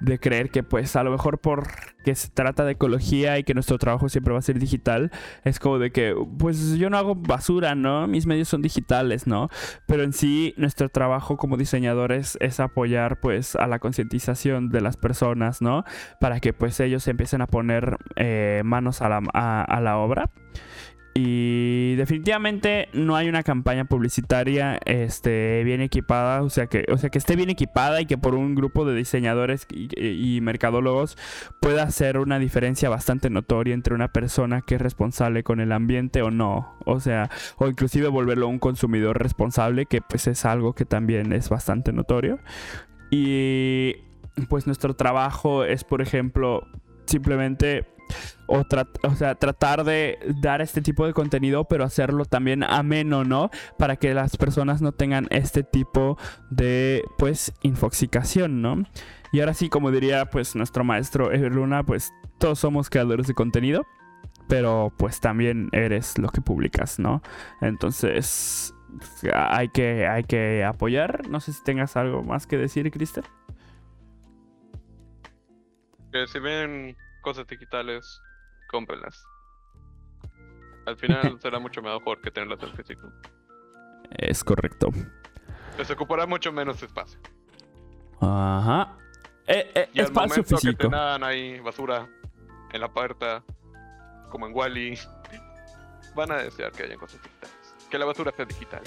de 0.02 0.18
creer 0.18 0.50
que 0.50 0.62
pues 0.62 0.96
a 0.96 1.04
lo 1.04 1.10
mejor 1.10 1.38
porque 1.38 2.14
se 2.14 2.28
trata 2.28 2.64
de 2.64 2.72
ecología 2.72 3.38
y 3.38 3.44
que 3.44 3.54
nuestro 3.54 3.78
trabajo 3.78 4.08
siempre 4.08 4.32
va 4.32 4.40
a 4.40 4.42
ser 4.42 4.58
digital, 4.58 5.12
es 5.44 5.60
como 5.60 5.78
de 5.78 5.92
que 5.92 6.14
pues 6.38 6.76
yo 6.76 6.90
no 6.90 6.98
hago 6.98 7.14
basura, 7.14 7.74
¿no? 7.74 8.08
Mis 8.08 8.26
medios 8.26 8.48
son 8.48 8.62
digitales, 8.62 9.26
¿no? 9.26 9.48
Pero 9.86 10.02
en 10.02 10.12
sí 10.12 10.54
nuestro 10.56 10.88
trabajo 10.88 11.36
como 11.36 11.56
diseñadores 11.56 12.36
es 12.40 12.58
apoyar 12.58 13.20
pues 13.20 13.54
a 13.54 13.68
la 13.68 13.78
concientización 13.78 14.70
de 14.70 14.80
las 14.80 14.96
personas, 14.96 15.62
¿no? 15.62 15.84
Para 16.20 16.40
que 16.40 16.52
pues 16.52 16.80
ellos 16.80 17.06
empiecen 17.06 17.40
a 17.40 17.46
poner 17.46 17.96
eh, 18.16 18.62
manos 18.64 19.02
a 19.02 19.08
la, 19.08 19.18
a 19.22 19.80
la 19.80 19.98
obra. 19.98 20.30
Y 21.14 21.94
definitivamente 21.96 22.88
no 22.94 23.16
hay 23.16 23.28
una 23.28 23.42
campaña 23.42 23.84
publicitaria 23.84 24.80
este, 24.86 25.62
bien 25.62 25.82
equipada, 25.82 26.42
o 26.42 26.48
sea, 26.48 26.68
que, 26.68 26.86
o 26.90 26.96
sea, 26.96 27.10
que 27.10 27.18
esté 27.18 27.36
bien 27.36 27.50
equipada 27.50 28.00
y 28.00 28.06
que 28.06 28.16
por 28.16 28.34
un 28.34 28.54
grupo 28.54 28.86
de 28.86 28.94
diseñadores 28.94 29.66
y, 29.70 30.40
mercadólogos 30.40 31.18
pueda 31.60 31.82
hacer 31.82 32.16
una 32.16 32.38
diferencia 32.38 32.88
bastante 32.88 33.28
notoria 33.28 33.74
entre 33.74 33.94
una 33.94 34.08
persona 34.08 34.62
que 34.62 34.76
es 34.76 34.80
responsable 34.80 35.42
con 35.42 35.60
el 35.60 35.72
ambiente 35.72 36.22
o 36.22 36.30
no. 36.30 36.74
O 36.86 36.98
sea, 36.98 37.28
o 37.56 37.68
inclusive 37.68 38.08
volverlo 38.08 38.48
un 38.48 38.58
consumidor 38.58 39.22
responsable, 39.22 39.84
que 39.84 40.00
pues 40.00 40.26
es 40.26 40.46
algo 40.46 40.74
que 40.74 40.86
también 40.86 41.34
es 41.34 41.50
bastante 41.50 41.92
notorio. 41.92 42.38
Y 43.10 43.96
pues 44.48 44.66
nuestro 44.66 44.96
trabajo 44.96 45.64
es, 45.64 45.84
por 45.84 46.00
ejemplo, 46.00 46.66
simplemente 47.04 47.84
o, 48.46 48.64
sea, 49.16 49.34
tratar 49.34 49.84
de 49.84 50.18
dar 50.40 50.60
este 50.60 50.82
tipo 50.82 51.06
de 51.06 51.12
contenido, 51.12 51.64
pero 51.64 51.84
hacerlo 51.84 52.24
también 52.24 52.62
ameno, 52.62 53.24
¿no? 53.24 53.50
Para 53.78 53.96
que 53.96 54.14
las 54.14 54.36
personas 54.36 54.82
no 54.82 54.92
tengan 54.92 55.26
este 55.30 55.62
tipo 55.62 56.18
de, 56.50 57.04
pues, 57.18 57.52
infoxicación, 57.62 58.60
¿no? 58.60 58.84
Y 59.32 59.40
ahora 59.40 59.54
sí, 59.54 59.68
como 59.68 59.90
diría, 59.90 60.26
pues, 60.26 60.54
nuestro 60.54 60.84
maestro 60.84 61.32
Ever 61.32 61.54
Luna, 61.54 61.84
pues, 61.84 62.12
todos 62.38 62.58
somos 62.58 62.90
creadores 62.90 63.26
de 63.26 63.34
contenido, 63.34 63.86
pero, 64.48 64.92
pues, 64.98 65.20
también 65.20 65.68
eres 65.72 66.18
lo 66.18 66.28
que 66.28 66.42
publicas, 66.42 66.98
¿no? 66.98 67.22
Entonces, 67.60 68.74
hay 69.32 69.68
que, 69.68 70.06
hay 70.06 70.24
que 70.24 70.64
apoyar. 70.64 71.28
No 71.28 71.40
sé 71.40 71.52
si 71.52 71.62
tengas 71.64 71.96
algo 71.96 72.22
más 72.22 72.46
que 72.46 72.58
decir, 72.58 72.90
Cristian. 72.90 73.24
Que 76.12 76.40
ven 76.40 76.94
cosas 77.22 77.46
digitales, 77.46 78.20
cómprenlas. 78.70 79.24
Al 80.86 80.96
final 80.96 81.38
será 81.40 81.58
mucho 81.58 81.80
mejor 81.80 82.20
que 82.20 82.30
tenerlas 82.30 82.62
en 82.62 82.76
físico. 82.76 83.10
Es 84.10 84.44
correcto. 84.44 84.90
Les 85.78 85.90
ocupará 85.90 86.26
mucho 86.26 86.52
menos 86.52 86.82
espacio. 86.82 87.18
Ajá. 88.20 88.96
Eh, 89.46 89.70
eh, 89.74 89.90
Y 89.94 90.00
al 90.00 90.06
espacio 90.06 90.28
momento 90.28 90.56
que 90.56 90.60
físico. 90.60 90.82
tengan 90.82 91.24
ahí 91.24 91.58
basura 91.60 92.08
en 92.72 92.80
la 92.80 92.92
puerta, 92.92 93.42
como 94.30 94.46
en 94.46 94.54
Wally, 94.54 94.98
van 96.14 96.30
a 96.30 96.36
desear 96.36 96.72
que 96.72 96.84
hayan 96.84 96.98
cosas 96.98 97.22
digitales. 97.22 97.74
Que 97.90 97.98
la 97.98 98.04
basura 98.04 98.32
sea 98.32 98.44
digital. 98.44 98.82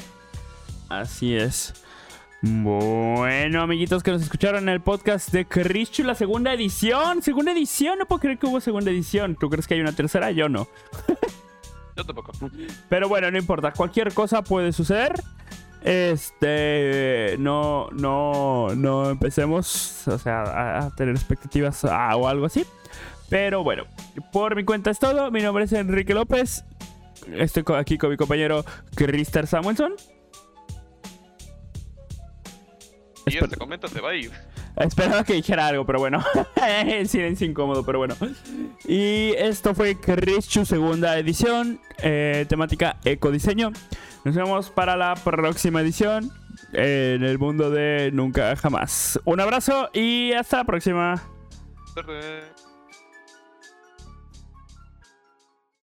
Así 0.90 1.36
es. 1.36 1.74
Bueno, 2.48 3.64
amiguitos 3.64 4.04
que 4.04 4.12
nos 4.12 4.22
escucharon 4.22 4.64
en 4.64 4.70
el 4.70 4.80
podcast 4.80 5.32
de 5.32 5.46
Chrischu, 5.46 6.04
la 6.04 6.14
segunda 6.14 6.54
edición. 6.54 7.24
Segunda 7.24 7.52
edición, 7.52 7.98
no 7.98 8.06
puedo 8.06 8.20
creer 8.20 8.38
que 8.38 8.46
hubo 8.46 8.62
segunda 8.62 8.92
edición. 8.92 9.36
¿Tú 9.36 9.50
crees 9.50 9.66
que 9.66 9.74
hay 9.74 9.82
una 9.82 9.94
tercera? 9.94 10.30
Yo 10.30 10.48
no. 10.48 10.68
Yo 11.98 12.06
tampoco. 12.06 12.34
Pero 12.88 13.10
bueno, 13.10 13.32
no 13.32 13.38
importa. 13.40 13.72
Cualquier 13.72 14.14
cosa 14.14 14.44
puede 14.44 14.74
suceder. 14.74 15.14
Este. 15.84 17.36
No, 17.40 17.90
no, 17.94 18.68
no 18.76 19.10
empecemos. 19.10 20.08
O 20.08 20.20
sea, 20.20 20.44
a, 20.44 20.86
a 20.86 20.96
tener 20.96 21.16
expectativas 21.16 21.84
a- 21.86 22.16
o 22.16 22.28
algo 22.28 22.46
así. 22.46 22.64
Pero 23.28 23.64
bueno, 23.64 23.86
por 24.32 24.56
mi 24.56 24.64
cuenta 24.64 24.92
es 24.92 25.00
todo. 25.00 25.32
Mi 25.32 25.42
nombre 25.42 25.64
es 25.64 25.74
Enrique 25.74 26.14
López. 26.14 26.64
Estoy 27.34 27.64
aquí 27.76 27.98
con 27.98 28.12
mi 28.12 28.18
compañero 28.18 28.64
Crister 28.94 29.48
Samuelson. 29.48 29.94
Este 33.42 33.58
comenta 33.58 33.88
va 34.02 34.10
a 34.10 34.16
ir. 34.16 34.32
Esperaba 34.78 35.24
que 35.24 35.34
dijera 35.34 35.68
algo, 35.68 35.86
pero 35.86 36.00
bueno. 36.00 36.24
El 36.86 37.08
silencio 37.08 37.48
incómodo, 37.48 37.86
pero 37.86 38.00
bueno. 38.00 38.16
Y 38.86 39.34
esto 39.38 39.74
fue 39.74 40.00
Chrischu 40.00 40.66
segunda 40.66 41.18
edición. 41.18 41.80
eh, 42.00 42.46
temática 42.48 42.98
ecodiseño. 43.04 43.72
Nos 44.24 44.36
vemos 44.36 44.70
para 44.70 44.96
la 44.96 45.16
próxima 45.16 45.82
edición. 45.82 46.32
En 46.74 47.24
el 47.24 47.40
mundo 47.40 47.70
de 47.70 48.12
nunca 48.14 48.56
jamás. 48.56 49.20
Un 49.24 49.40
abrazo 49.40 49.90
y 49.94 50.34
hasta 50.34 50.58
la 50.58 50.64
próxima. 50.66 51.24